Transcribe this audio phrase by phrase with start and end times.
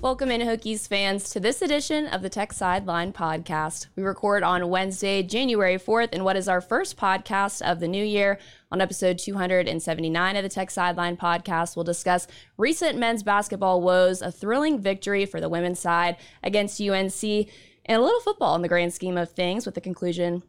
[0.00, 3.88] Welcome in, Hokies fans, to this edition of the Tech Sideline podcast.
[3.96, 8.04] We record on Wednesday, January 4th, in what is our first podcast of the new
[8.04, 8.38] year.
[8.70, 14.30] On episode 279 of the Tech Sideline podcast, we'll discuss recent men's basketball woes, a
[14.30, 18.94] thrilling victory for the women's side against UNC, and a little football in the grand
[18.94, 20.44] scheme of things with the conclusion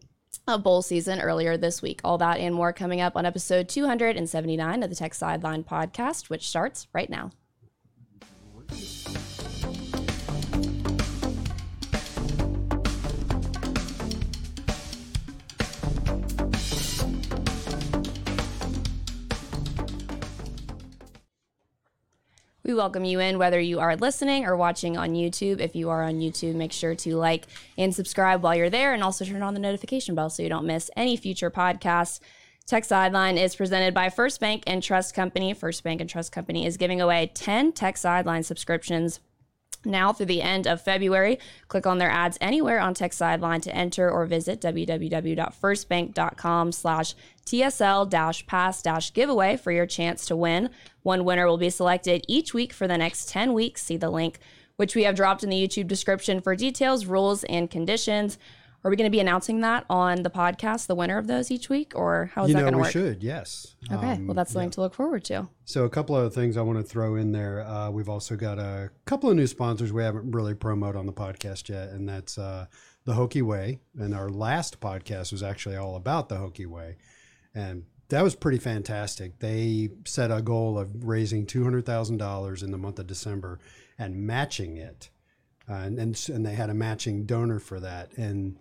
[0.48, 2.02] of bowl season earlier this week.
[2.04, 6.48] All that and more coming up on episode 279 of the Tech Sideline podcast, which
[6.48, 7.32] starts right now.
[22.70, 25.60] We welcome you in whether you are listening or watching on YouTube.
[25.60, 27.48] If you are on YouTube, make sure to like
[27.80, 30.68] and subscribe while you're there and also turn on the notification bell so you don't
[30.68, 32.20] miss any future podcasts.
[32.68, 35.52] Tech Sideline is presented by First Bank and Trust Company.
[35.56, 39.20] First Bank and Trust Company is giving away 10 Tech Sideline subscriptions
[39.86, 41.40] now through the end of February.
[41.70, 48.10] Click on their ads anywhere on Tech Sideline to enter or visit www.firstbank.com slash TSL
[48.10, 50.70] dash pass dash giveaway for your chance to win.
[51.10, 53.82] One winner will be selected each week for the next 10 weeks.
[53.82, 54.38] See the link
[54.76, 58.38] which we have dropped in the YouTube description for details, rules, and conditions.
[58.84, 61.68] Are we going to be announcing that on the podcast, the winner of those each
[61.68, 62.88] week, or how is you that know, going to work?
[62.88, 63.76] we should, yes.
[63.92, 64.74] Okay, Um, well, that's something yeah.
[64.74, 65.50] to look forward to.
[65.66, 67.62] So a couple of things I want to throw in there.
[67.66, 71.12] Uh, we've also got a couple of new sponsors we haven't really promoted on the
[71.12, 72.68] podcast yet, and that's uh,
[73.04, 73.80] the Hokie Way.
[73.98, 76.96] And our last podcast was actually all about the Hokie Way,
[77.54, 79.40] and that was pretty fantastic.
[79.40, 83.60] They set a goal of raising two hundred thousand dollars in the month of December
[83.98, 85.10] and matching it,
[85.70, 88.58] uh, and, and and they had a matching donor for that, and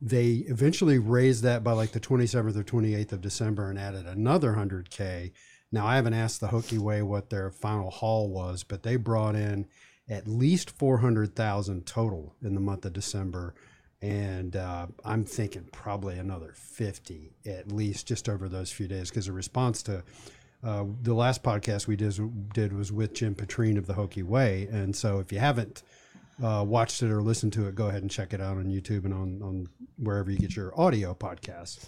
[0.00, 4.52] they eventually raised that by like the 27th or 28th of December and added another
[4.52, 5.32] 100K.
[5.72, 9.34] Now, I haven't asked the Hokie Way what their final haul was, but they brought
[9.34, 9.66] in
[10.08, 13.54] at least 400,000 total in the month of December.
[14.00, 19.26] And uh, I'm thinking probably another 50 at least just over those few days because
[19.26, 20.04] the response to
[20.62, 24.68] uh, the last podcast we did, did was with Jim Petrine of the Hokie Way.
[24.70, 25.82] And so if you haven't
[26.42, 29.04] uh, watched it or listened to it, go ahead and check it out on YouTube
[29.04, 31.84] and on, on wherever you get your audio podcasts.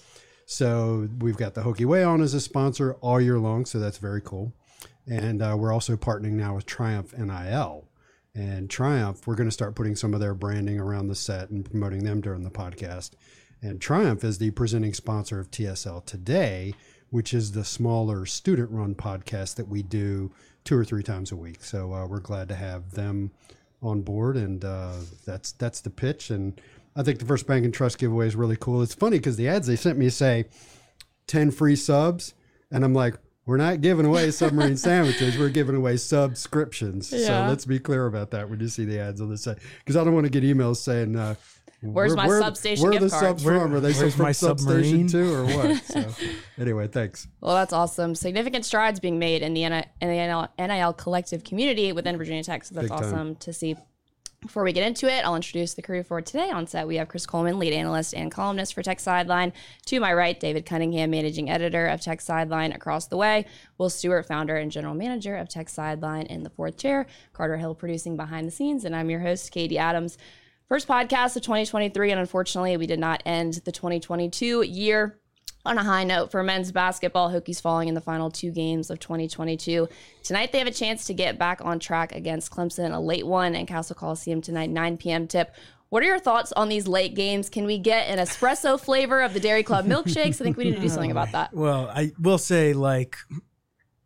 [0.46, 3.98] So we've got the Hokie Way on as a sponsor all year long, so that's
[3.98, 4.52] very cool.
[5.06, 7.86] And uh, we're also partnering now with Triumph NIL.
[8.34, 11.64] And Triumph, we're going to start putting some of their branding around the set and
[11.64, 13.10] promoting them during the podcast.
[13.62, 16.74] And Triumph is the presenting sponsor of TSL Today,
[17.10, 20.32] which is the smaller student run podcast that we do
[20.64, 21.64] two or three times a week.
[21.64, 23.32] So uh, we're glad to have them
[23.82, 24.96] on board, and uh,
[25.26, 26.30] that's that's the pitch.
[26.30, 26.60] And
[26.94, 28.82] I think the first bank and trust giveaway is really cool.
[28.82, 30.46] It's funny because the ads they sent me say
[31.26, 32.34] ten free subs,
[32.70, 35.38] and I'm like, we're not giving away submarine sandwiches.
[35.38, 37.08] We're giving away subscriptions.
[37.08, 39.96] So let's be clear about that when you see the ads on the site, because
[39.96, 41.16] I don't want to get emails saying.
[41.16, 41.34] Uh,
[41.82, 43.24] Where's where- my where- Substation Where are gift the card?
[43.24, 43.74] subs Where- from?
[43.74, 45.08] Are they from my Substation submarine?
[45.08, 45.82] too, or what?
[45.86, 46.04] So,
[46.58, 47.26] anyway, thanks.
[47.40, 48.14] Well, that's awesome.
[48.14, 52.42] Significant strides being made in the NI in the NIL, NIL collective community within Virginia
[52.44, 52.64] Tech.
[52.64, 53.02] So that's Big time.
[53.14, 53.76] awesome to see.
[54.40, 56.88] Before we get into it, I'll introduce the crew for today on set.
[56.88, 59.52] We have Chris Coleman, lead analyst and columnist for Tech Sideline.
[59.84, 63.44] To my right, David Cunningham, managing editor of Tech Sideline across the way.
[63.76, 67.06] Will Stewart, founder and general manager of Tech Sideline in the fourth chair.
[67.34, 68.86] Carter Hill, producing behind the scenes.
[68.86, 70.16] And I'm your host, Katie Adams.
[70.70, 75.19] First podcast of 2023, and unfortunately, we did not end the 2022 year
[75.64, 77.30] on a high note for men's basketball.
[77.30, 79.88] Hokies falling in the final two games of 2022.
[80.22, 83.54] Tonight, they have a chance to get back on track against Clemson, a late one
[83.54, 85.26] in Cassell Coliseum tonight, 9 p.m.
[85.26, 85.54] tip.
[85.90, 87.48] What are your thoughts on these late games?
[87.48, 90.40] Can we get an espresso flavor of the Dairy Club milkshakes?
[90.40, 91.52] I think we need to do something about that.
[91.52, 93.16] Well, I will say like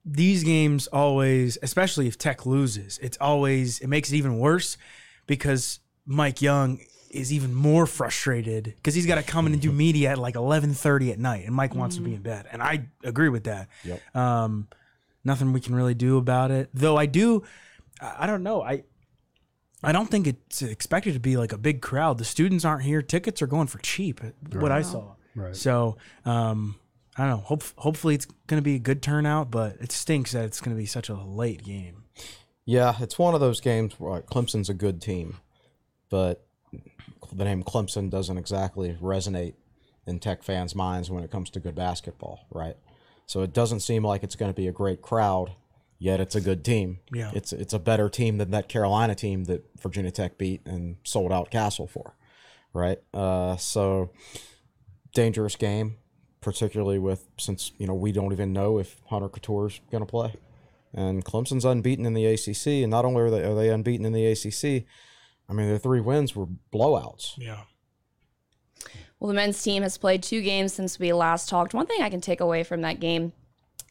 [0.05, 4.79] these games always, especially if Tech loses, it's always it makes it even worse
[5.27, 6.81] because Mike Young
[7.15, 10.35] is even more frustrated because he's got to come in and do media at like
[10.35, 12.47] 11:30 at night and Mike wants to be in bed.
[12.51, 13.69] And I agree with that.
[13.85, 14.17] Yep.
[14.17, 14.69] Um
[15.25, 16.71] nothing we can really do about it.
[16.75, 17.43] Though I do
[18.01, 18.63] I I don't know.
[18.63, 18.85] I
[19.83, 22.19] I don't think it's expected to be like a big crowd.
[22.19, 23.03] The students aren't here.
[23.03, 24.21] Tickets are going for cheap.
[24.53, 25.15] What I saw.
[25.35, 25.55] Right.
[25.55, 26.77] So um,
[27.17, 27.45] I don't know.
[27.45, 30.75] Hope, hopefully it's going to be a good turnout, but it stinks that it's going
[30.75, 32.05] to be such a late game.
[32.65, 35.37] Yeah, it's one of those games where like, Clemson's a good team,
[36.09, 36.47] but
[37.35, 39.55] the name Clemson doesn't exactly resonate
[40.07, 42.77] in Tech fans' minds when it comes to good basketball, right?
[43.27, 45.53] So it doesn't seem like it's going to be a great crowd,
[45.99, 47.01] yet it's a good team.
[47.13, 47.31] Yeah.
[47.35, 51.33] It's it's a better team than that Carolina team that Virginia Tech beat and sold
[51.33, 52.15] out Cassell for,
[52.73, 52.99] right?
[53.13, 54.11] Uh, so
[55.15, 55.97] dangerous game,
[56.41, 60.35] particularly with since you know we don't even know if Hunter Cattoor's going to play,
[60.93, 64.13] and Clemson's unbeaten in the ACC, and not only are they, are they unbeaten in
[64.13, 64.85] the ACC,
[65.49, 67.35] I mean their three wins were blowouts.
[67.37, 67.63] Yeah.
[69.19, 71.73] Well, the men's team has played two games since we last talked.
[71.73, 73.33] One thing I can take away from that game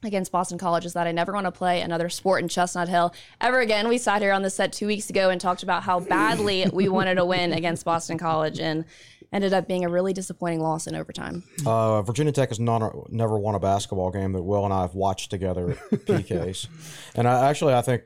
[0.03, 3.13] against Boston College is that I never want to play another sport in Chestnut Hill
[3.41, 3.87] ever again.
[3.87, 6.89] We sat here on the set two weeks ago and talked about how badly we
[6.89, 8.85] wanted to win against Boston College and
[9.31, 11.43] ended up being a really disappointing loss in overtime.
[11.65, 14.93] Uh, Virginia Tech has not, never won a basketball game that Will and I have
[14.93, 16.67] watched together at PKs,
[17.15, 18.03] and I, actually I think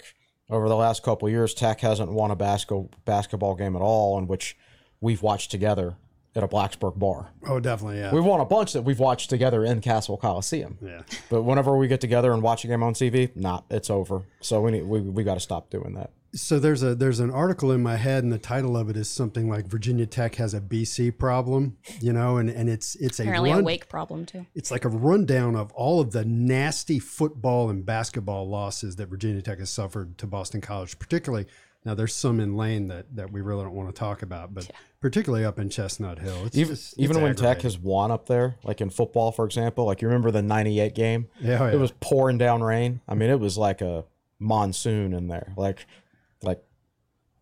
[0.50, 4.18] over the last couple of years Tech hasn't won a basketball basketball game at all
[4.18, 4.58] in which
[5.02, 5.96] we've watched together
[6.36, 7.32] at a Blacksburg bar.
[7.48, 7.98] Oh, definitely.
[7.98, 8.14] Yeah.
[8.14, 10.78] We've won a bunch that we've watched together in Cassell Coliseum.
[10.82, 11.02] yeah.
[11.30, 14.22] But whenever we get together and watch a game on TV, nah, it's over.
[14.40, 16.12] So we need, we, we got to stop doing that.
[16.34, 19.10] So there's a there's an article in my head, and the title of it is
[19.10, 23.24] something like Virginia Tech has a BC problem, you know, and and it's it's a
[23.24, 24.46] Apparently, run, a wake problem too.
[24.54, 29.42] it's like a rundown of all of the nasty football and basketball losses that Virginia
[29.42, 31.46] Tech has suffered to Boston College, particularly.
[31.86, 34.70] Now there's some in Lane that, that we really don't want to talk about, but
[35.00, 36.46] particularly up in Chestnut Hill.
[36.46, 39.46] It's Even just, even it's when Tech has won up there, like in football, for
[39.46, 41.28] example, like you remember the '98 game?
[41.40, 43.00] Yeah, oh, it was pouring down rain.
[43.08, 44.04] I mean, it was like a
[44.40, 46.07] monsoon in there, like like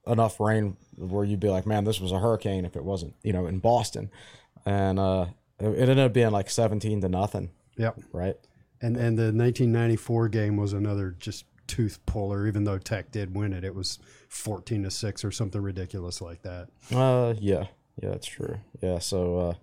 [0.07, 3.33] enough rain where you'd be like, man, this was a hurricane if it wasn't, you
[3.33, 4.09] know, in Boston,
[4.65, 5.25] and uh,
[5.59, 7.99] it, it ended up being like 17 to nothing, Yep.
[8.13, 8.35] right?
[8.81, 12.45] And and the 1994 game was another just tooth puller.
[12.47, 13.99] Even though Tech did win it, it was
[14.29, 16.67] 14 to six or something ridiculous like that.
[16.93, 17.65] Uh, yeah,
[18.01, 18.57] yeah, that's true.
[18.81, 19.53] Yeah, so uh,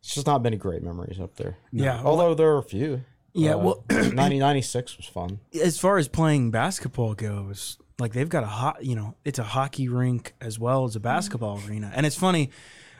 [0.00, 1.58] it's just not many great memories up there.
[1.72, 2.00] Yeah.
[2.04, 3.04] although there are a few.
[3.34, 5.40] Yeah, Uh, well- 1996 was fun.
[5.62, 9.44] as far as playing basketball goes, like they've got a hot, you know, it's a
[9.44, 11.90] hockey rink as well as a basketball arena.
[11.94, 12.50] And it's funny,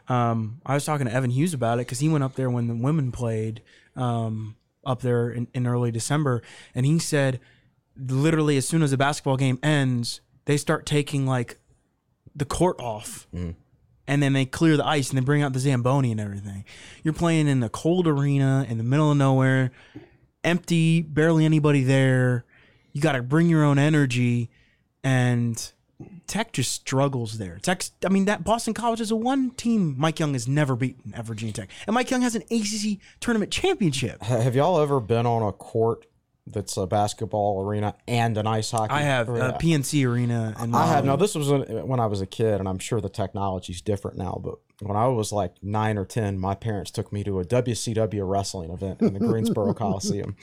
[0.08, 2.66] um, I was talking to Evan Hughes about it because he went up there when
[2.66, 3.62] the women played
[3.94, 6.42] um, up there in, in early December,
[6.74, 7.40] and he said
[7.96, 11.58] literally as soon as the basketball game ends, they start taking like
[12.34, 13.26] the court off.
[14.06, 16.64] And then they clear the ice and they bring out the Zamboni and everything.
[17.04, 19.70] You're playing in a cold arena in the middle of nowhere,
[20.42, 22.46] empty, barely anybody there.
[22.92, 24.48] You got to bring your own energy,
[25.02, 25.72] and
[26.26, 27.58] Tech just struggles there.
[27.60, 31.12] Tech, I mean, that Boston College is a one team Mike Young has never beaten
[31.14, 34.22] at Virginia Tech, and Mike Young has an ACC tournament championship.
[34.22, 36.06] Have y'all ever been on a court
[36.52, 38.92] that's a basketball arena and an ice hockey?
[38.92, 39.46] I have arena?
[39.46, 41.04] uh, PNC Arena, and I have.
[41.04, 44.16] Now, this was when when I was a kid, and I'm sure the technology's different
[44.16, 44.40] now.
[44.42, 48.28] But when I was like nine or ten, my parents took me to a WCW
[48.28, 50.36] wrestling event in the Greensboro Coliseum,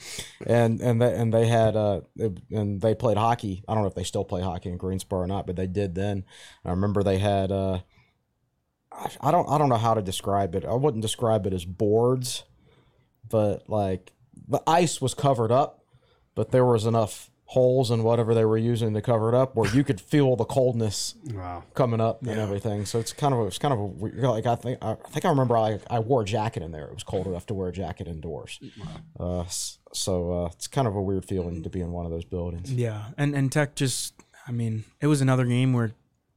[0.46, 2.00] and and they, and they had uh
[2.50, 3.62] and they played hockey.
[3.68, 5.94] I don't know if they still play hockey in Greensboro or not, but they did
[5.94, 6.24] then.
[6.64, 7.80] I remember they had uh,
[9.20, 10.64] I don't I don't know how to describe it.
[10.64, 12.44] I wouldn't describe it as boards,
[13.28, 14.12] but like
[14.48, 15.84] the ice was covered up,
[16.36, 19.72] but there was enough holes in whatever they were using to cover it up where
[19.72, 21.62] you could feel the coldness Wow.
[21.74, 22.84] coming up and everything.
[22.84, 25.24] So it's kind of a, it's kind of a like I think I, I think
[25.24, 26.86] I remember I I wore a jacket in there.
[26.86, 28.58] It was cold enough to wear a jacket indoors.
[29.18, 29.44] Uh,
[29.92, 32.72] so uh, it's kind of a weird feeling to be in one of those buildings.
[32.72, 34.14] Yeah, and and Tech just,
[34.48, 35.92] I mean, it was another game where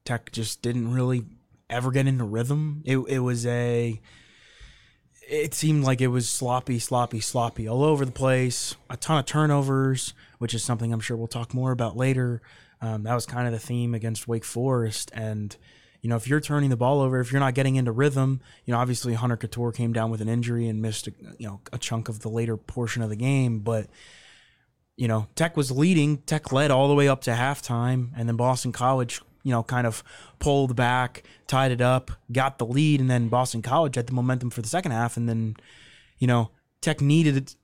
[0.06, 1.24] Tech just didn't really
[1.72, 2.84] ever get into rhythm.
[2.86, 4.00] It it was a,
[5.29, 8.75] it seemed like it was sloppy, sloppy, sloppy all over the place.
[8.89, 12.41] A ton of turnovers, which is something I'm sure we'll talk more about later.
[12.81, 15.55] Um, that was kind of the theme against Wake Forest, and
[16.01, 18.74] you know, if you're turning the ball over, if you're not getting into rhythm, you
[18.74, 21.77] know, obviously Hunter Cattoor came down with an injury and missed, a, you know, a
[21.77, 23.88] chunk of the later portion of the game, but
[24.95, 26.17] you know, Tech was leading.
[26.19, 29.88] Tech led all the way up to halftime, and then Boston College, you know, kind
[29.88, 30.03] of
[30.39, 34.50] pulled back, tied it up, got the lead, and then Boston College had the momentum
[34.50, 35.55] for the second half, and then,
[36.17, 37.55] you know, Tech needed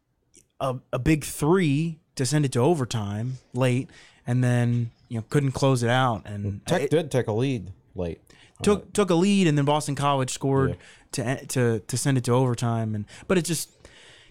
[0.60, 3.90] a, a big three to send it to overtime late,
[4.26, 7.72] and then you know couldn't close it out, and Tech it did take a lead
[7.96, 8.22] late.
[8.62, 10.78] took took a lead, and then Boston College scored
[11.14, 13.70] to to to send it to overtime, and but it just.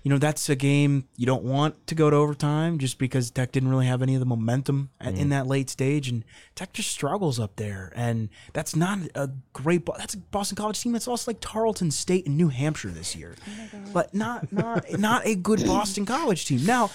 [0.04, 3.52] You know that's a game you don't want to go to overtime just because Tech
[3.52, 5.30] didn't really have any of the momentum at, in mm.
[5.30, 9.86] that late stage, and Tech just struggles up there, and that's not a great.
[9.96, 13.34] That's a Boston College team that's also like Tarleton State and New Hampshire this year,
[13.48, 16.66] oh but not not not a good Boston College team.
[16.66, 16.90] Now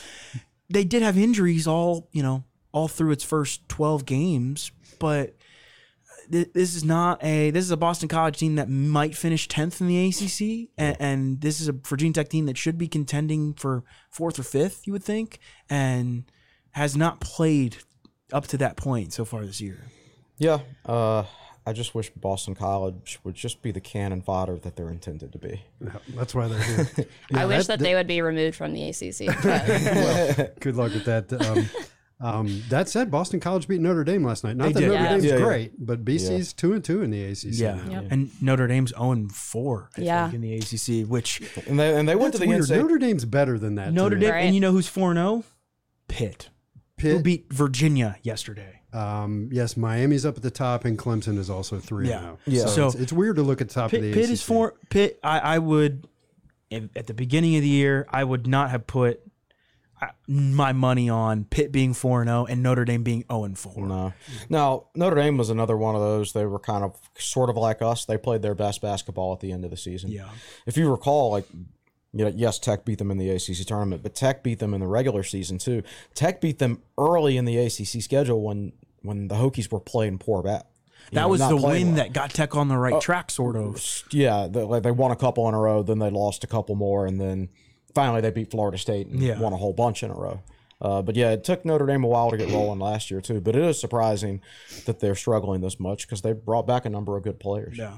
[0.70, 5.34] they did have injuries all you know all through its first 12 games, but
[6.32, 9.82] th- this is not a this is a Boston College team that might finish 10th
[9.82, 13.54] in the ACC and, and this is a Virginia Tech team that should be contending
[13.54, 13.84] for
[14.16, 16.24] 4th or 5th, you would think, and
[16.72, 17.78] has not played
[18.32, 19.80] up to that point so far this year.
[20.38, 21.24] Yeah, uh,
[21.66, 25.38] I just wish Boston College would just be the cannon fodder that they're intended to
[25.38, 25.62] be.
[26.16, 26.88] That's why they're here.
[27.34, 29.36] I wish that- that, they would be removed from the ACC.
[29.44, 31.32] but- Good luck with that.
[31.34, 31.70] Um,
[32.22, 34.58] um, that said, Boston College beat Notre Dame last night.
[34.58, 34.88] Not They that did.
[34.90, 35.10] Notre Yeah.
[35.10, 35.44] Dame's Yeah, yeah.
[35.46, 37.54] great, but BC's two and two in the ACC.
[37.60, 37.76] Yeah.
[37.88, 38.04] now.
[38.10, 40.24] And Notre Dame's 0 and 4 I Yeah.
[40.30, 42.62] think, in the ACC, which And they and they went to the weird.
[42.64, 42.78] NCAA.
[42.82, 43.94] Notre Dame's better than that.
[43.94, 44.20] Notre to.
[44.22, 44.46] Dame, Right.
[44.46, 45.44] and you know who's 4 0?
[46.08, 46.50] Pitt.
[47.02, 48.82] Who Pitt, beat Virginia yesterday.
[48.92, 52.10] um, yes, Miami's up at the top, and Clemson is also three.
[52.10, 52.20] Yeah.
[52.22, 52.38] now.
[52.46, 52.62] Yeah.
[52.64, 54.32] So, So- it's, it's weird to look at the top of Pitt, the Pitt ACC.
[54.34, 54.74] is four.
[54.90, 55.20] Pitt.
[55.24, 56.08] I, I would
[56.70, 58.06] if- at the beginning of the year.
[58.10, 59.22] I would not have put
[60.28, 63.86] my money on Pitt being four and zero and Notre Dame being zero and four.
[63.88, 64.14] No.
[64.50, 66.34] Now, Notre Dame was another one of those.
[66.34, 68.06] They were kind of sort of like us.
[68.06, 70.12] They played their best basketball at the end of the season.
[70.12, 70.30] Yeah.
[70.66, 71.46] If you recall, like,
[72.14, 74.80] you know, yes, Tech beat them in the ACC tournament, but Tech beat them in
[74.82, 75.84] the regular season too.
[76.16, 80.42] Tech beat them early in the ACC schedule when when the Hokies were playing poor
[80.44, 80.68] bat.
[81.12, 81.96] You That know, was the win well.
[81.98, 84.04] that got Tech on the right uh, track, sort of.
[84.12, 86.76] Yeah, they, like they won a couple in a row, then they lost a couple
[86.76, 87.50] more, and then
[87.94, 89.40] finally they beat Florida State and Yeah.
[89.40, 90.42] won a whole bunch in a row.
[90.82, 93.42] Uh, but yeah, it took Notre Dame a while to get rolling last year too.
[93.42, 94.42] But it is surprising
[94.86, 97.78] that they're struggling this much because they brought back a number of good players.
[97.78, 97.98] Yeah.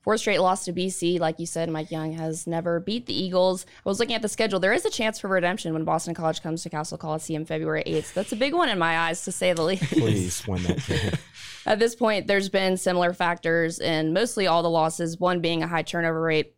[0.00, 1.18] Fourth straight loss to BC.
[1.20, 3.66] Like you said, Mike Young has never beat the Eagles.
[3.84, 4.58] I was looking at the schedule.
[4.58, 8.14] There is a chance for redemption when Boston College comes to Cassell Coliseum February 8th.
[8.14, 9.82] That's a big one in my eyes, to say the least.
[9.92, 11.12] Please win that game.
[11.66, 15.66] At this point, there's been similar factors in mostly all the losses, one being a
[15.66, 16.54] high turnover rate.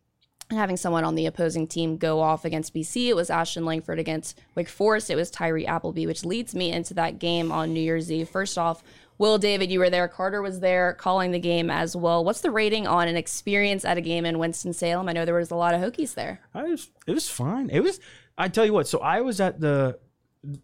[0.51, 4.39] Having someone on the opposing team go off against BC, it was Ashton Langford against
[4.55, 5.09] Wake Forest.
[5.09, 8.29] It was Tyree Appleby, which leads me into that game on New Year's Eve.
[8.29, 8.83] First off,
[9.17, 10.07] Will David, you were there.
[10.07, 12.25] Carter was there calling the game as well.
[12.25, 15.07] What's the rating on an experience at a game in Winston Salem?
[15.07, 16.39] I know there was a lot of Hokies there.
[16.55, 17.69] I was, it was fine.
[17.69, 17.99] It was.
[18.37, 18.87] I tell you what.
[18.87, 19.99] So I was at the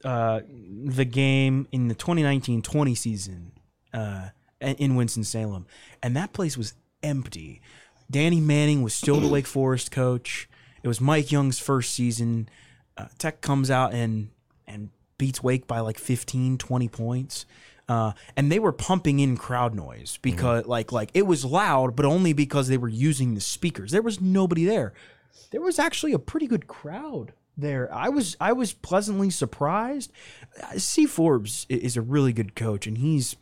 [0.03, 0.39] uh,
[0.85, 3.51] the game in the 2019-20 season
[3.93, 4.29] uh,
[4.59, 5.67] in Winston Salem,
[6.01, 7.61] and that place was empty.
[8.09, 10.49] Danny Manning was still the Wake Forest coach.
[10.83, 12.49] It was Mike Young's first season.
[12.95, 14.29] Uh, Tech comes out and
[14.67, 17.45] and beats Wake by like 15, 20 points.
[17.89, 22.05] Uh, and they were pumping in crowd noise because like like it was loud, but
[22.05, 23.91] only because they were using the speakers.
[23.91, 24.93] There was nobody there
[25.51, 27.93] there was actually a pretty good crowd there.
[27.93, 30.11] I was I was pleasantly surprised.
[30.61, 33.35] Uh, C Forbes is a really good coach, and he's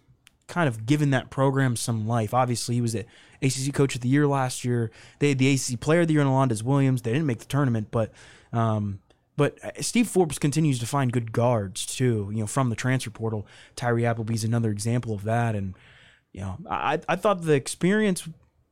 [0.47, 2.33] kind of given that program some life.
[2.33, 3.05] Obviously, he was the
[3.41, 4.91] ACC Coach of the Year last year.
[5.19, 7.01] They had the ACC Player of the Year in Alondes Williams.
[7.01, 8.11] They didn't make the tournament, but
[8.53, 8.99] um,
[9.37, 12.29] but uh, Steve Forbes continues to find good guards too.
[12.31, 15.75] You know, from the transfer portal, Tyree Appleby's another example of that, and
[16.31, 18.27] you know, I I thought the experience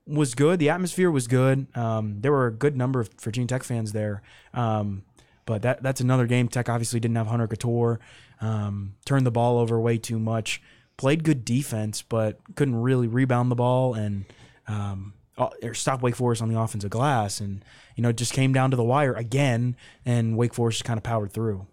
[0.05, 0.59] was good.
[0.59, 1.67] The atmosphere was good.
[1.75, 4.21] Um, there were a good number of Virginia Tech fans there.
[4.53, 5.03] Um,
[5.45, 6.47] but that that's another game.
[6.47, 7.99] Tech obviously didn't have Hunter Cattoor.
[8.41, 10.61] Um, turned the ball over way too much.
[10.97, 14.25] Played good defense, but couldn't really rebound the ball and
[14.67, 17.39] um, uh, or stop Wake Forest on the offensive glass.
[17.39, 20.85] And you know, it just came down to the wire again, and Wake Forest just
[20.85, 21.67] kind of powered through.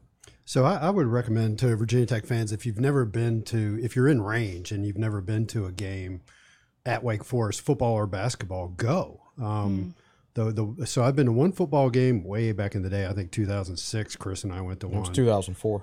[0.45, 3.95] So I, I would recommend to Virginia Tech fans if you've never been to, if
[3.95, 6.23] you're in range and you've never been to a game
[6.85, 9.21] at Wake Forest, football or basketball, go.
[9.41, 9.95] Um,
[10.35, 13.07] the, the so I've been to one football game way back in the day.
[13.07, 14.17] I think 2006.
[14.17, 14.97] Chris and I went to one.
[14.97, 15.15] It was one.
[15.15, 15.83] 2004.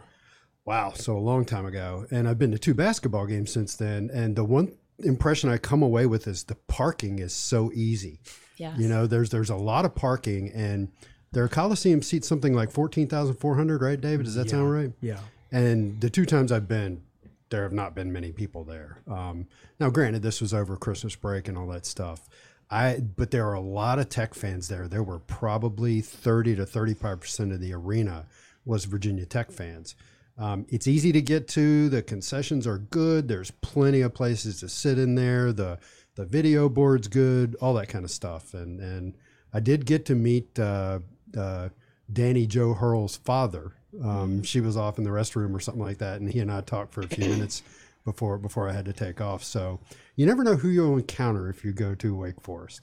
[0.68, 2.06] Wow, so a long time ago.
[2.12, 4.12] And I've been to two basketball games since then.
[4.14, 8.20] And the one impression I come away with is the parking is so easy.
[8.58, 8.76] Yeah.
[8.78, 10.90] You know, there's there's a lot of parking, and
[11.32, 14.26] their Coliseum seats something like fourteen thousand four hundred, right, David?
[14.26, 14.92] Does that sound right?
[15.00, 15.20] Yeah.
[15.54, 17.02] And the two times I've been,
[17.50, 18.98] there have not been many people there.
[19.08, 19.48] Um,
[19.80, 22.28] now, granted, this was over Christmas break and all that stuff.
[22.70, 24.90] I but there are a lot of Tech fans there.
[24.90, 28.26] There were probably thirty to thirty-five percent of the arena
[28.66, 29.96] was Virginia Tech fans.
[30.38, 31.90] Um, it's easy to get to.
[31.90, 33.28] The concessions are good.
[33.28, 35.52] There's plenty of places to sit in there.
[35.52, 35.80] The
[36.16, 37.56] the video board's good.
[37.62, 38.54] All that kind of stuff.
[38.54, 39.16] And and
[39.54, 41.00] I did get to meet uh,
[41.36, 41.70] uh,
[42.12, 43.74] Danny Joe Hurl's father.
[44.04, 46.62] Um, she was off in the restroom or something like that, and he and I
[46.62, 47.64] talked for a few minutes
[48.08, 49.44] before before I had to take off.
[49.44, 49.80] So
[50.16, 52.82] you never know who you'll encounter if you go to Wake Forest.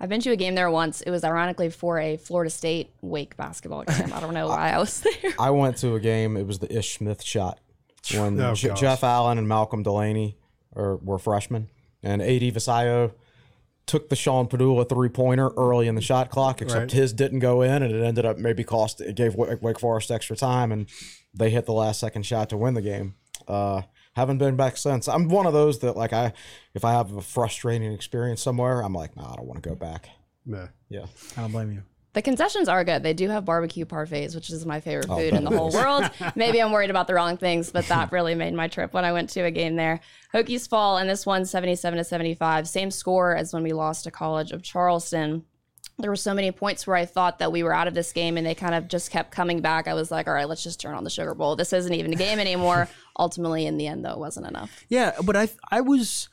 [0.00, 1.00] I've been to a game there once.
[1.02, 4.12] It was ironically for a Florida State Wake basketball game.
[4.12, 5.32] I don't know why I was there.
[5.38, 6.36] I went to a game.
[6.36, 7.60] It was the Ish Smith shot
[8.14, 8.80] when Oh, Je- gosh.
[8.80, 10.36] Jeff Allen and Malcolm Delaney
[10.74, 11.68] are, were freshmen,
[12.02, 12.50] and A.D.
[12.50, 13.12] Vassallo
[13.86, 16.90] took the Sean Pedulla three pointer early in the shot clock, except Right.
[16.92, 20.10] his didn't go in, and it ended up maybe cost it gave Wake Wake Forest
[20.10, 20.86] extra time, and
[21.34, 23.14] they hit the last second shot to win the game.
[23.46, 25.08] Uh, haven't been back since.
[25.08, 26.32] I'm one of those that like I,
[26.74, 29.74] if I have a frustrating experience somewhere, I'm like, nah, I don't want to go
[29.74, 30.08] back.
[30.44, 30.68] Yeah.
[30.88, 31.06] Yeah.
[31.36, 31.82] I don't blame you.
[32.14, 33.02] The concessions are good.
[33.02, 36.10] They do have barbecue parfaits, which is my favorite oh, food in the whole world.
[36.36, 39.12] Maybe I'm worried about the wrong things, but that really made my trip when I
[39.12, 40.00] went to a game there.
[40.34, 42.68] Hokies fall, and this one 77 to 75.
[42.68, 45.44] Same score as when we lost to College of Charleston.
[46.02, 48.36] There were so many points where I thought that we were out of this game,
[48.36, 49.88] and they kind of just kept coming back.
[49.88, 51.56] I was like, all right, let's just turn on the Sugar Bowl.
[51.56, 52.88] This isn't even a game anymore.
[53.18, 54.84] Ultimately, in the end, though, it wasn't enough.
[54.88, 56.28] Yeah, but I I was,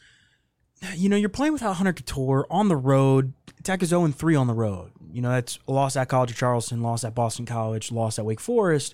[0.95, 3.33] you know, you're playing without Hunter Cattoor on the road.
[3.63, 4.91] Tech is 0 3 on the road.
[5.11, 8.25] You know, that's a loss at College of Charleston, loss at Boston College, loss at
[8.25, 8.93] Wake Forest.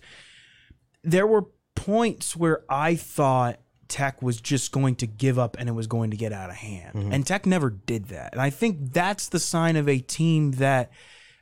[1.04, 5.74] There were points where I thought Tech was just going to give up and it
[5.74, 6.92] was going to get out of hand.
[7.14, 8.34] And Tech never did that.
[8.34, 10.92] And I think that's the sign of a team that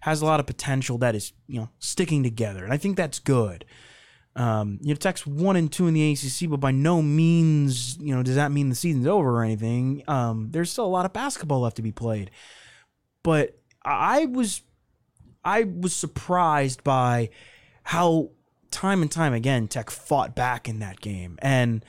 [0.02, 2.64] has a lot of potential that is, you know, sticking together.
[2.64, 3.66] And I think that's good.
[4.36, 8.16] Um, you know, Tech's one and two in the ACC, but by no means, you
[8.16, 10.04] know, does that mean the season's over or anything?
[10.08, 12.32] Um, there's still a lot of basketball left to be played.
[13.22, 14.62] But I was,
[15.46, 17.30] I was surprised by
[17.84, 18.32] how
[18.72, 21.86] time and time again Tech fought back in that game and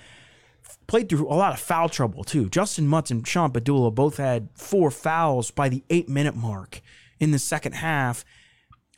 [0.86, 2.48] played through a lot of foul trouble too.
[2.48, 6.80] Justin Mutts and Sean Pedulla both had four fouls by the eight minute mark
[7.20, 8.24] in the second half,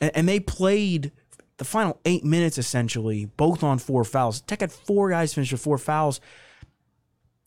[0.01, 1.11] and, they played
[1.57, 4.41] the final eight minutes essentially, both on four fouls.
[4.41, 6.19] Tech had four guys finish with four fouls.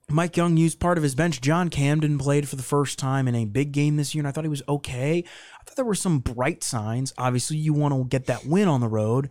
[0.08, 1.40] Mike Young used part of his bench.
[1.40, 4.32] John Camden played for the first time in a big game this year, and I
[4.32, 5.25] thought he was okay.
[5.60, 7.12] I thought there were some bright signs.
[7.16, 9.30] Obviously, you want to get that win on the road.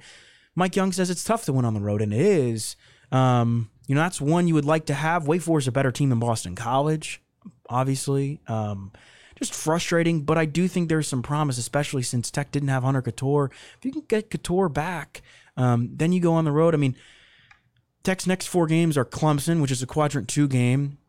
[0.55, 2.75] Mike Young says it's tough to win on the road, and it is.
[3.11, 5.27] Um, you know, that's one you would like to have.
[5.27, 7.23] Wake Forest is a better team than Boston College,
[7.67, 8.39] obviously.
[8.47, 8.91] Um,
[9.35, 13.01] just frustrating, but I do think there's some promise, especially since Tech didn't have Hunter
[13.01, 13.49] Cattoor.
[13.79, 15.23] If you can get Cattoor back,
[15.57, 16.75] um, then you go on the road.
[16.75, 16.95] I mean,
[18.03, 20.99] Tech's next four games are Clemson, which is a quadrant two game,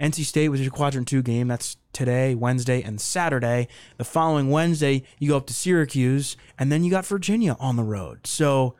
[0.00, 1.46] NC State, which is a quadrant two game.
[1.46, 3.68] That's today, Wednesday, and Saturday.
[3.98, 7.84] The following Wednesday, you go up to Syracuse, and then you got Virginia on the
[7.84, 8.26] road.
[8.26, 8.76] So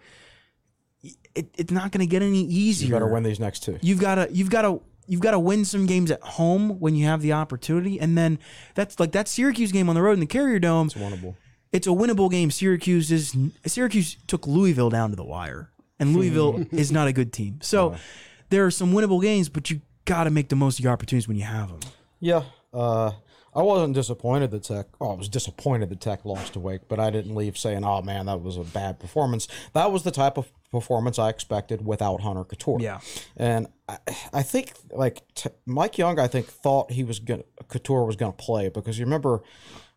[1.35, 2.87] it, it's not going to get any easier.
[2.87, 3.79] You got to win these next two.
[3.83, 6.95] You've got to you've got to you've got to win some games at home when
[6.95, 8.38] you have the opportunity, and then
[8.75, 10.87] that's like that Syracuse game on the road in the Carrier Dome.
[10.87, 11.35] It's winnable.
[11.73, 12.51] It's a winnable game.
[12.51, 17.33] Syracuse is Syracuse took Louisville down to the wire, and Louisville is not a good
[17.33, 17.59] team.
[17.62, 17.97] So
[18.51, 21.29] there are some winnable games, but you got to make the most of your opportunities
[21.29, 21.81] when you have them.
[22.19, 22.43] Yeah.
[22.73, 23.12] Uh,
[23.54, 24.86] I wasn't disappointed that Tech.
[25.00, 28.00] Oh, I was disappointed that Tech lost to Wake, but I didn't leave saying, "Oh
[28.02, 32.20] man, that was a bad performance." That was the type of performance I expected without
[32.20, 32.80] Hunter Cattoor.
[32.80, 33.00] Yeah.
[33.36, 33.98] and I,
[34.32, 38.32] I think like t- Mike Young, I think thought he was gonna Cattoor was gonna
[38.32, 39.42] play because you remember,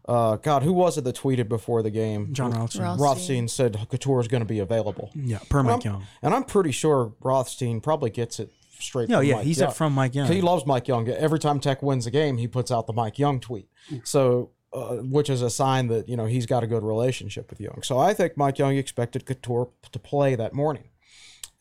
[0.07, 2.33] uh, God, who was it that tweeted before the game?
[2.33, 2.83] Jon Rothstein.
[2.83, 5.11] Roth- Rothstein said Cattoor is going to be available.
[5.13, 6.03] Yeah, per Mike Young.
[6.23, 9.65] And I'm pretty sure Rothstein probably gets it straight No, from yeah, Mike he said
[9.65, 9.73] Young.
[9.73, 10.31] from Mike Young.
[10.31, 11.07] He loves Mike Young.
[11.07, 13.67] Every time Tech wins a game, he puts out the Mike Young tweet.
[14.03, 17.61] So, uh, which is a sign that, you know, he's got a good relationship with
[17.61, 17.81] Young.
[17.83, 20.89] So I think Mike Young expected Cattoor to play that morning.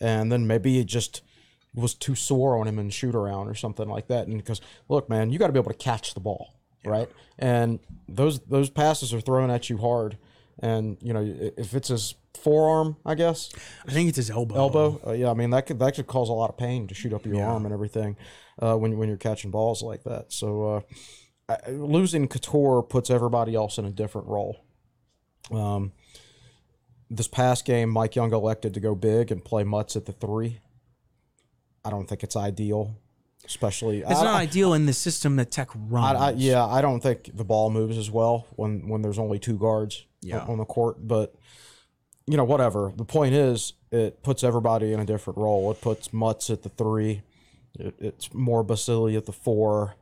[0.01, 1.23] And then maybe it just
[1.75, 4.27] was too sore on him in shoot around or something like that.
[4.27, 7.09] And because, look, man, you got to be able to catch the ball, right?
[7.39, 10.19] And those those passes are thrown at you hard.
[10.59, 11.23] And, you know,
[11.57, 13.51] if it's his forearm, I guess,
[13.87, 14.55] I think it's his elbow.
[14.57, 15.01] elbow.
[15.07, 17.13] Uh, yeah, I mean that could that could cause a lot of pain to shoot
[17.13, 18.17] up your arm and everything
[18.61, 20.33] uh, when when you're catching balls like that.
[20.33, 20.65] So
[21.49, 24.65] uh, I- losing Cattoor puts everybody else in a different role.
[25.51, 25.93] Um,
[27.11, 30.61] this past game, Mike Young elected to go big and play Mutts at the three.
[31.85, 32.97] I don't think it's ideal,
[33.45, 34.01] especially.
[34.01, 36.19] It's I, not I- ideal in the system that Tech runs.
[36.19, 39.39] I, I, yeah, I don't think the ball moves as well when when there's only
[39.39, 40.45] two guards Yeah.
[40.47, 41.07] on the court.
[41.07, 41.35] But
[42.27, 42.93] you know, whatever.
[42.97, 45.71] The point is, it puts everybody in a different role.
[45.71, 47.23] It puts Mutts at the three.
[47.79, 49.95] It, it's more Basile at the four.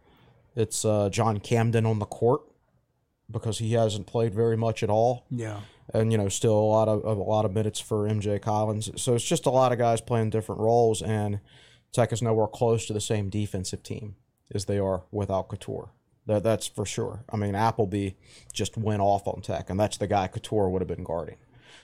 [0.57, 2.43] It's uh, John Camden on the court
[3.31, 5.61] because he hasn't played very much at all Yeah.
[5.95, 8.91] and you know still a lot of a lot of minutes for MJ Collins.
[9.01, 11.39] So it's just a lot of guys playing different roles, and
[11.93, 14.17] Tech is nowhere close to the same defensive team
[14.53, 15.91] as they are without Cattoor.
[16.27, 17.25] That that's for sure.
[17.33, 18.11] I mean, Appleby
[18.53, 21.37] just went off on Tech, and that's the guy Cattoor would have been guarding.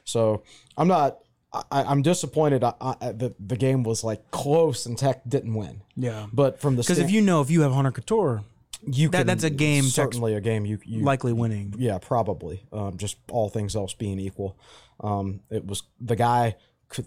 [0.07, 0.43] So
[0.79, 1.19] I'm not.
[1.53, 2.65] I, I'm disappointed.
[2.65, 5.83] I, I, the the game was like close, and Tech didn't win.
[5.97, 6.27] Yeah.
[6.33, 8.45] But from the Because if you know if you have Hunter Cattoor,
[8.87, 11.75] you that- can- that's a game certainly a game you, you likely winning.
[11.79, 12.65] yeah, probably.
[12.73, 14.59] Um, just all things else being equal,
[15.01, 16.57] um, it was the guy